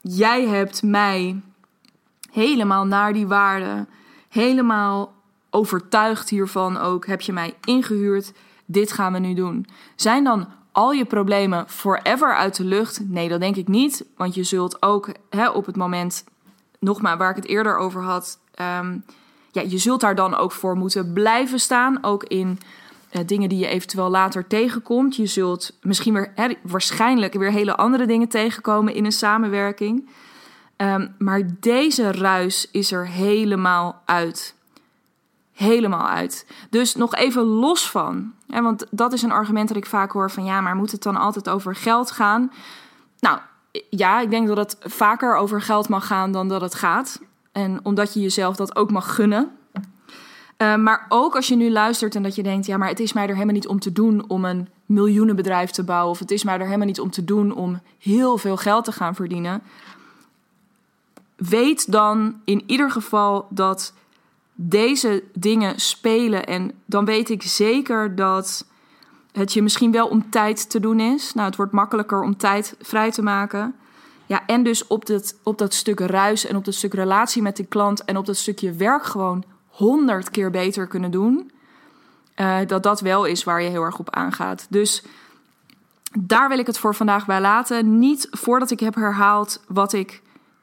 Jij 0.00 0.46
hebt 0.46 0.82
mij 0.82 1.40
helemaal 2.30 2.86
naar 2.86 3.12
die 3.12 3.26
waarde, 3.26 3.86
helemaal 4.28 5.12
overtuigd 5.50 6.28
hiervan 6.28 6.76
ook, 6.76 7.06
heb 7.06 7.20
je 7.20 7.32
mij 7.32 7.54
ingehuurd. 7.64 8.32
Dit 8.64 8.92
gaan 8.92 9.12
we 9.12 9.18
nu 9.18 9.34
doen. 9.34 9.66
Zijn 9.94 10.24
dan 10.24 10.48
al 10.72 10.92
je 10.92 11.04
problemen 11.04 11.64
forever 11.68 12.34
uit 12.34 12.56
de 12.56 12.64
lucht? 12.64 13.00
Nee, 13.08 13.28
dat 13.28 13.40
denk 13.40 13.56
ik 13.56 13.68
niet. 13.68 14.04
Want 14.16 14.34
je 14.34 14.42
zult 14.42 14.82
ook 14.82 15.10
hè, 15.30 15.48
op 15.48 15.66
het 15.66 15.76
moment, 15.76 16.24
nogmaals, 16.78 17.18
waar 17.18 17.30
ik 17.30 17.36
het 17.36 17.46
eerder 17.46 17.76
over 17.76 18.02
had. 18.02 18.38
Um, 18.80 19.04
ja, 19.54 19.62
je 19.66 19.78
zult 19.78 20.00
daar 20.00 20.14
dan 20.14 20.36
ook 20.36 20.52
voor 20.52 20.76
moeten 20.76 21.12
blijven 21.12 21.60
staan. 21.60 21.98
Ook 22.02 22.24
in 22.24 22.58
uh, 23.12 23.22
dingen 23.26 23.48
die 23.48 23.58
je 23.58 23.66
eventueel 23.66 24.08
later 24.10 24.46
tegenkomt. 24.46 25.16
Je 25.16 25.26
zult 25.26 25.78
misschien 25.82 26.12
weer 26.12 26.56
waarschijnlijk 26.62 27.34
weer 27.34 27.52
hele 27.52 27.76
andere 27.76 28.06
dingen 28.06 28.28
tegenkomen 28.28 28.94
in 28.94 29.04
een 29.04 29.12
samenwerking. 29.12 30.08
Um, 30.76 31.14
maar 31.18 31.42
deze 31.60 32.12
ruis 32.12 32.68
is 32.70 32.92
er 32.92 33.08
helemaal 33.08 34.02
uit. 34.04 34.54
Helemaal 35.52 36.08
uit. 36.08 36.46
Dus 36.70 36.94
nog 36.94 37.14
even 37.14 37.42
los 37.42 37.90
van. 37.90 38.32
Hè, 38.48 38.62
want 38.62 38.86
dat 38.90 39.12
is 39.12 39.22
een 39.22 39.32
argument 39.32 39.68
dat 39.68 39.76
ik 39.76 39.86
vaak 39.86 40.12
hoor 40.12 40.30
van 40.30 40.44
ja, 40.44 40.60
maar 40.60 40.76
moet 40.76 40.92
het 40.92 41.02
dan 41.02 41.16
altijd 41.16 41.48
over 41.48 41.74
geld 41.74 42.10
gaan? 42.10 42.52
Nou 43.18 43.38
ja, 43.90 44.20
ik 44.20 44.30
denk 44.30 44.46
dat 44.46 44.56
het 44.56 44.76
vaker 44.80 45.36
over 45.36 45.62
geld 45.62 45.88
mag 45.88 46.06
gaan 46.06 46.32
dan 46.32 46.48
dat 46.48 46.60
het 46.60 46.74
gaat. 46.74 47.20
En 47.54 47.80
omdat 47.82 48.14
je 48.14 48.20
jezelf 48.20 48.56
dat 48.56 48.76
ook 48.76 48.90
mag 48.90 49.14
gunnen. 49.14 49.50
Uh, 50.58 50.76
maar 50.76 51.06
ook 51.08 51.36
als 51.36 51.48
je 51.48 51.56
nu 51.56 51.70
luistert 51.70 52.14
en 52.14 52.22
dat 52.22 52.34
je 52.34 52.42
denkt: 52.42 52.66
ja, 52.66 52.76
maar 52.76 52.88
het 52.88 53.00
is 53.00 53.12
mij 53.12 53.22
er 53.22 53.32
helemaal 53.32 53.54
niet 53.54 53.68
om 53.68 53.78
te 53.78 53.92
doen 53.92 54.28
om 54.28 54.44
een 54.44 54.68
miljoenenbedrijf 54.86 55.70
te 55.70 55.84
bouwen. 55.84 56.10
Of 56.10 56.18
het 56.18 56.30
is 56.30 56.44
mij 56.44 56.54
er 56.54 56.64
helemaal 56.64 56.86
niet 56.86 57.00
om 57.00 57.10
te 57.10 57.24
doen 57.24 57.54
om 57.54 57.80
heel 57.98 58.38
veel 58.38 58.56
geld 58.56 58.84
te 58.84 58.92
gaan 58.92 59.14
verdienen. 59.14 59.62
Weet 61.36 61.92
dan 61.92 62.40
in 62.44 62.62
ieder 62.66 62.90
geval 62.90 63.46
dat 63.50 63.92
deze 64.54 65.22
dingen 65.32 65.80
spelen. 65.80 66.46
En 66.46 66.72
dan 66.84 67.04
weet 67.04 67.30
ik 67.30 67.42
zeker 67.42 68.14
dat 68.14 68.66
het 69.32 69.52
je 69.52 69.62
misschien 69.62 69.92
wel 69.92 70.06
om 70.06 70.30
tijd 70.30 70.70
te 70.70 70.80
doen 70.80 71.00
is. 71.00 71.34
Nou, 71.34 71.46
het 71.46 71.56
wordt 71.56 71.72
makkelijker 71.72 72.22
om 72.22 72.36
tijd 72.36 72.76
vrij 72.80 73.10
te 73.10 73.22
maken. 73.22 73.74
Ja, 74.26 74.46
en 74.46 74.62
dus 74.62 74.86
op 74.86 75.06
dat, 75.06 75.38
op 75.42 75.58
dat 75.58 75.74
stuk 75.74 76.00
ruis 76.00 76.46
en 76.46 76.56
op 76.56 76.64
dat 76.64 76.74
stuk 76.74 76.94
relatie 76.94 77.42
met 77.42 77.56
de 77.56 77.64
klant 77.64 78.04
en 78.04 78.16
op 78.16 78.26
dat 78.26 78.36
stukje 78.36 78.72
werk 78.72 79.04
gewoon 79.04 79.44
honderd 79.68 80.30
keer 80.30 80.50
beter 80.50 80.86
kunnen 80.86 81.10
doen. 81.10 81.50
Uh, 82.36 82.58
dat 82.66 82.82
dat 82.82 83.00
wel 83.00 83.24
is 83.24 83.44
waar 83.44 83.62
je 83.62 83.68
heel 83.68 83.82
erg 83.82 83.98
op 83.98 84.10
aangaat. 84.10 84.66
Dus 84.70 85.04
daar 86.18 86.48
wil 86.48 86.58
ik 86.58 86.66
het 86.66 86.78
voor 86.78 86.94
vandaag 86.94 87.26
bij 87.26 87.40
laten. 87.40 87.98
Niet 87.98 88.28
voordat 88.30 88.70
ik 88.70 88.80
heb 88.80 88.94
herhaald 88.94 89.62
wat 89.68 89.92
ik 89.92 90.22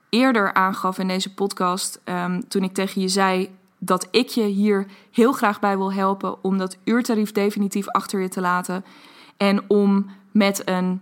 eerder 0.10 0.54
aangaf 0.54 0.98
in 0.98 1.08
deze 1.08 1.34
podcast. 1.34 2.00
Um, 2.06 2.48
toen 2.48 2.64
ik 2.64 2.74
tegen 2.74 3.02
je 3.02 3.08
zei 3.08 3.50
dat 3.78 4.08
ik 4.12 4.28
je 4.28 4.44
hier 4.44 4.86
heel 5.12 5.32
graag 5.32 5.60
bij 5.60 5.78
wil 5.78 5.94
helpen 5.94 6.44
om 6.44 6.58
dat 6.58 6.78
uurtarief 6.84 7.32
definitief 7.32 7.88
achter 7.88 8.22
je 8.22 8.30
te 8.30 8.42
laten. 8.42 8.86
En 9.38 9.70
om 9.70 10.10
met 10.32 10.68
een 10.68 11.02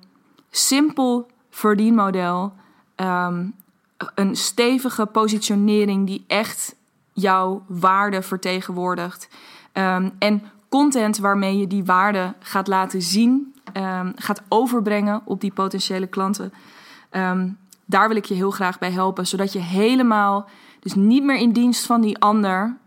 simpel 0.50 1.28
verdienmodel, 1.60 2.54
um, 2.96 3.54
een 4.16 4.36
stevige 4.36 5.06
positionering 5.06 6.08
die 6.08 6.24
echt 6.28 6.76
jouw 7.14 7.64
waarde 7.68 8.22
vertegenwoordigt. 8.22 9.30
Um, 9.74 10.12
en 10.20 10.44
content 10.70 11.18
waarmee 11.18 11.58
je 11.58 11.68
die 11.68 11.86
waarde 11.86 12.34
gaat 12.40 12.68
laten 12.68 13.02
zien, 13.02 13.56
um, 13.74 14.14
gaat 14.16 14.42
overbrengen 14.48 15.22
op 15.26 15.42
die 15.42 15.54
potentiële 15.54 16.08
klanten. 16.08 16.54
Daar 17.86 18.08
wil 18.08 18.18
ik 18.18 18.26
je 18.26 18.34
heel 18.34 18.52
graag 18.52 18.80
bij 18.80 18.92
helpen, 18.92 19.28
zodat 19.28 19.54
je 19.54 19.60
helemaal, 19.60 20.50
dus 20.80 20.94
niet 20.94 21.24
meer 21.24 21.38
in 21.38 21.52
dienst 21.52 21.86
van 21.86 22.02
die 22.02 22.18
ander, 22.18 22.78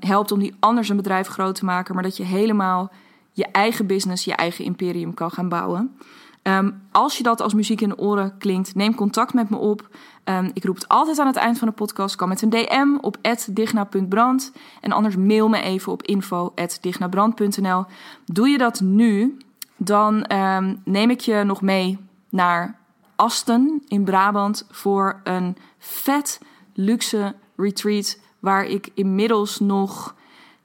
helpt 0.00 0.32
om 0.32 0.38
die 0.38 0.54
ander 0.60 0.84
zijn 0.84 0.96
bedrijf 0.96 1.28
groot 1.28 1.54
te 1.54 1.64
maken, 1.64 1.94
maar 1.94 2.02
dat 2.02 2.16
je 2.16 2.24
helemaal 2.24 2.90
je 3.32 3.46
eigen 3.46 3.86
business, 3.86 4.24
je 4.24 4.34
eigen 4.34 4.64
imperium 4.64 5.14
kan 5.14 5.30
gaan 5.30 5.48
bouwen. 5.48 5.96
Um, 6.48 6.82
als 6.92 7.16
je 7.16 7.22
dat 7.22 7.40
als 7.40 7.54
muziek 7.54 7.80
in 7.80 7.88
de 7.88 7.98
oren 7.98 8.38
klinkt, 8.38 8.74
neem 8.74 8.94
contact 8.94 9.34
met 9.34 9.50
me 9.50 9.56
op. 9.56 9.88
Um, 10.24 10.50
ik 10.54 10.64
roep 10.64 10.74
het 10.74 10.88
altijd 10.88 11.18
aan 11.18 11.26
het 11.26 11.36
eind 11.36 11.58
van 11.58 11.68
de 11.68 11.74
podcast. 11.74 12.16
Kan 12.16 12.28
met 12.28 12.42
een 12.42 12.50
DM 12.50 12.96
op 13.00 13.16
digna.brand. 13.50 14.52
En 14.80 14.92
anders 14.92 15.16
mail 15.16 15.48
me 15.48 15.60
even 15.60 15.92
op 15.92 16.02
info.dignabrand.nl. 16.02 17.84
Doe 18.24 18.48
je 18.48 18.58
dat 18.58 18.80
nu, 18.80 19.36
dan 19.76 20.32
um, 20.32 20.80
neem 20.84 21.10
ik 21.10 21.20
je 21.20 21.42
nog 21.44 21.62
mee 21.62 21.98
naar 22.28 22.78
Asten 23.16 23.82
in 23.88 24.04
Brabant 24.04 24.66
voor 24.70 25.20
een 25.24 25.56
vet 25.78 26.40
luxe 26.74 27.34
retreat. 27.56 28.18
Waar 28.38 28.64
ik 28.64 28.90
inmiddels 28.94 29.60
nog. 29.60 30.14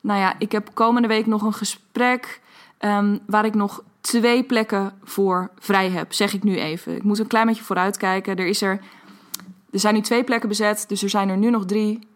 Nou 0.01 0.19
ja, 0.19 0.33
ik 0.37 0.51
heb 0.51 0.69
komende 0.73 1.07
week 1.07 1.25
nog 1.25 1.41
een 1.41 1.53
gesprek. 1.53 2.41
Waar 3.25 3.45
ik 3.45 3.55
nog 3.55 3.83
twee 4.01 4.43
plekken 4.43 4.93
voor 5.03 5.49
vrij 5.59 5.89
heb, 5.89 6.13
zeg 6.13 6.33
ik 6.33 6.43
nu 6.43 6.57
even. 6.57 6.95
Ik 6.95 7.03
moet 7.03 7.19
een 7.19 7.27
klein 7.27 7.45
beetje 7.45 7.63
vooruitkijken. 7.63 8.35
Er, 8.35 8.47
is 8.47 8.61
er, 8.61 8.79
er 9.71 9.79
zijn 9.79 9.93
nu 9.93 10.01
twee 10.01 10.23
plekken 10.23 10.49
bezet, 10.49 10.85
dus 10.87 11.03
er 11.03 11.09
zijn 11.09 11.29
er 11.29 11.37
nu 11.37 11.49
nog 11.49 11.65
drie. 11.65 12.07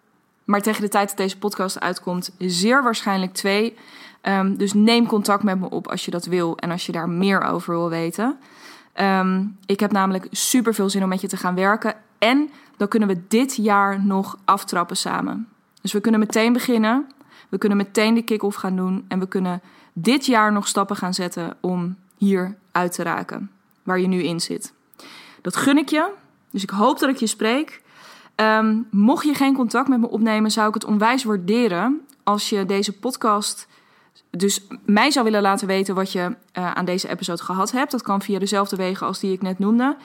Maar 0.43 0.61
tegen 0.61 0.81
de 0.81 0.89
tijd 0.89 1.07
dat 1.07 1.17
deze 1.17 1.37
podcast 1.37 1.79
uitkomt, 1.79 2.35
zeer 2.37 2.83
waarschijnlijk 2.83 3.33
twee. 3.33 3.75
Um, 4.21 4.57
dus 4.57 4.73
neem 4.73 5.05
contact 5.05 5.43
met 5.43 5.59
me 5.59 5.69
op 5.69 5.87
als 5.87 6.05
je 6.05 6.11
dat 6.11 6.25
wil 6.25 6.57
en 6.57 6.71
als 6.71 6.85
je 6.85 6.91
daar 6.91 7.09
meer 7.09 7.41
over 7.41 7.73
wil 7.73 7.89
weten. 7.89 8.37
Um, 9.01 9.57
ik 9.65 9.79
heb 9.79 9.91
namelijk 9.91 10.27
super 10.31 10.73
veel 10.73 10.89
zin 10.89 11.03
om 11.03 11.09
met 11.09 11.21
je 11.21 11.27
te 11.27 11.37
gaan 11.37 11.55
werken. 11.55 11.95
En 12.17 12.49
dan 12.77 12.87
kunnen 12.87 13.07
we 13.07 13.21
dit 13.27 13.55
jaar 13.55 14.05
nog 14.05 14.37
aftrappen 14.45 14.97
samen. 14.97 15.47
Dus 15.81 15.93
we 15.93 16.01
kunnen 16.01 16.19
meteen 16.19 16.53
beginnen. 16.53 17.07
We 17.49 17.57
kunnen 17.57 17.77
meteen 17.77 18.13
de 18.13 18.21
kick-off 18.21 18.55
gaan 18.55 18.75
doen. 18.75 19.05
En 19.07 19.19
we 19.19 19.27
kunnen 19.27 19.61
dit 19.93 20.25
jaar 20.25 20.51
nog 20.51 20.67
stappen 20.67 20.95
gaan 20.95 21.13
zetten 21.13 21.57
om 21.59 21.95
hier 22.17 22.55
uit 22.71 22.93
te 22.93 23.03
raken. 23.03 23.51
Waar 23.83 23.99
je 23.99 24.07
nu 24.07 24.23
in 24.23 24.39
zit. 24.39 24.73
Dat 25.41 25.55
gun 25.55 25.77
ik 25.77 25.89
je. 25.89 26.11
Dus 26.49 26.63
ik 26.63 26.69
hoop 26.69 26.99
dat 26.99 27.09
ik 27.09 27.17
je 27.17 27.27
spreek. 27.27 27.81
Um, 28.35 28.87
mocht 28.91 29.25
je 29.25 29.33
geen 29.33 29.55
contact 29.55 29.87
met 29.87 29.99
me 29.99 30.09
opnemen, 30.09 30.51
zou 30.51 30.67
ik 30.67 30.73
het 30.73 30.85
onwijs 30.85 31.23
waarderen 31.23 32.01
als 32.23 32.49
je 32.49 32.65
deze 32.65 32.93
podcast. 32.93 33.67
Dus 34.29 34.67
mij 34.85 35.11
zou 35.11 35.25
willen 35.25 35.41
laten 35.41 35.67
weten 35.67 35.95
wat 35.95 36.11
je 36.11 36.35
uh, 36.57 36.71
aan 36.71 36.85
deze 36.85 37.09
episode 37.09 37.43
gehad 37.43 37.71
hebt. 37.71 37.91
Dat 37.91 38.01
kan 38.01 38.21
via 38.21 38.39
dezelfde 38.39 38.75
wegen 38.75 39.07
als 39.07 39.19
die 39.19 39.33
ik 39.33 39.41
net 39.41 39.59
noemde. 39.59 39.97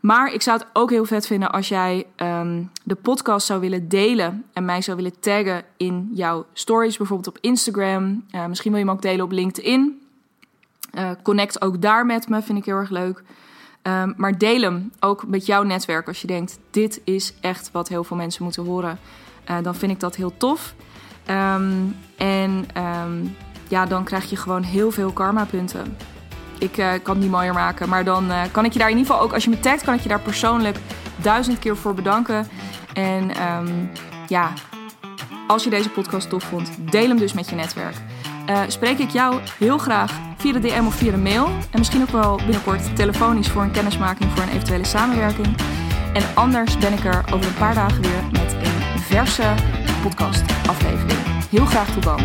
Maar 0.00 0.32
ik 0.32 0.42
zou 0.42 0.58
het 0.58 0.66
ook 0.72 0.90
heel 0.90 1.04
vet 1.04 1.26
vinden 1.26 1.50
als 1.50 1.68
jij 1.68 2.06
um, 2.16 2.70
de 2.82 2.94
podcast 2.94 3.46
zou 3.46 3.60
willen 3.60 3.88
delen 3.88 4.44
en 4.52 4.64
mij 4.64 4.82
zou 4.82 4.96
willen 4.96 5.20
taggen 5.20 5.64
in 5.76 6.10
jouw 6.14 6.46
stories, 6.52 6.96
bijvoorbeeld 6.96 7.36
op 7.36 7.38
Instagram. 7.40 8.24
Uh, 8.30 8.46
misschien 8.46 8.70
wil 8.70 8.80
je 8.80 8.86
me 8.86 8.92
ook 8.92 9.02
delen 9.02 9.24
op 9.24 9.30
LinkedIn. 9.30 10.02
Uh, 10.94 11.10
connect 11.22 11.62
ook 11.62 11.82
daar 11.82 12.06
met 12.06 12.28
me, 12.28 12.42
vind 12.42 12.58
ik 12.58 12.64
heel 12.64 12.76
erg 12.76 12.90
leuk. 12.90 13.22
Um, 13.82 14.14
maar 14.16 14.38
deel 14.38 14.60
hem 14.60 14.92
ook 15.00 15.26
met 15.26 15.46
jouw 15.46 15.62
netwerk 15.62 16.06
als 16.08 16.20
je 16.20 16.26
denkt: 16.26 16.58
dit 16.70 17.00
is 17.04 17.34
echt 17.40 17.70
wat 17.72 17.88
heel 17.88 18.04
veel 18.04 18.16
mensen 18.16 18.42
moeten 18.42 18.64
horen. 18.64 18.98
Uh, 19.50 19.56
dan 19.62 19.74
vind 19.74 19.92
ik 19.92 20.00
dat 20.00 20.16
heel 20.16 20.36
tof. 20.36 20.74
Um, 21.30 21.96
en 22.16 22.66
ja, 23.68 23.86
dan 23.86 24.04
krijg 24.04 24.30
je 24.30 24.36
gewoon 24.36 24.62
heel 24.62 24.90
veel 24.90 25.12
karma-punten 25.12 25.96
ik 26.58 26.76
uh, 26.76 26.90
kan 27.02 27.14
het 27.14 27.22
niet 27.22 27.30
mooier 27.30 27.54
maken. 27.54 27.88
Maar 27.88 28.04
dan 28.04 28.30
uh, 28.30 28.40
kan 28.50 28.64
ik 28.64 28.72
je 28.72 28.78
daar 28.78 28.90
in 28.90 28.96
ieder 28.96 29.10
geval 29.10 29.26
ook, 29.26 29.32
als 29.32 29.44
je 29.44 29.50
me 29.50 29.60
tagt, 29.60 29.84
kan 29.84 29.94
ik 29.94 30.00
je 30.00 30.08
daar 30.08 30.20
persoonlijk 30.20 30.78
duizend 31.16 31.58
keer 31.58 31.76
voor 31.76 31.94
bedanken. 31.94 32.48
En 32.94 33.30
um, 33.52 33.90
ja, 34.26 34.52
als 35.46 35.64
je 35.64 35.70
deze 35.70 35.90
podcast 35.90 36.28
tof 36.28 36.42
vond, 36.42 36.70
deel 36.78 37.08
hem 37.08 37.18
dus 37.18 37.32
met 37.32 37.48
je 37.48 37.54
netwerk. 37.54 37.94
Uh, 38.50 38.60
spreek 38.66 38.98
ik 38.98 39.10
jou 39.10 39.40
heel 39.58 39.78
graag 39.78 40.12
via 40.36 40.52
de 40.52 40.58
DM 40.58 40.86
of 40.86 40.94
via 40.94 41.10
de 41.10 41.16
mail. 41.16 41.46
En 41.46 41.78
misschien 41.78 42.02
ook 42.02 42.10
wel 42.10 42.36
binnenkort 42.36 42.96
telefonisch 42.96 43.48
voor 43.48 43.62
een 43.62 43.70
kennismaking 43.70 44.30
voor 44.30 44.42
een 44.42 44.48
eventuele 44.48 44.84
samenwerking. 44.84 45.56
En 46.12 46.22
anders 46.34 46.78
ben 46.78 46.92
ik 46.92 47.04
er 47.04 47.24
over 47.32 47.46
een 47.46 47.58
paar 47.58 47.74
dagen 47.74 48.02
weer 48.02 48.22
met 48.32 48.52
een 48.52 49.00
verse 49.00 49.54
podcast 50.02 50.42
aflevering. 50.68 51.18
Heel 51.50 51.66
graag 51.66 51.92
tot 51.92 52.02
dan. 52.02 52.20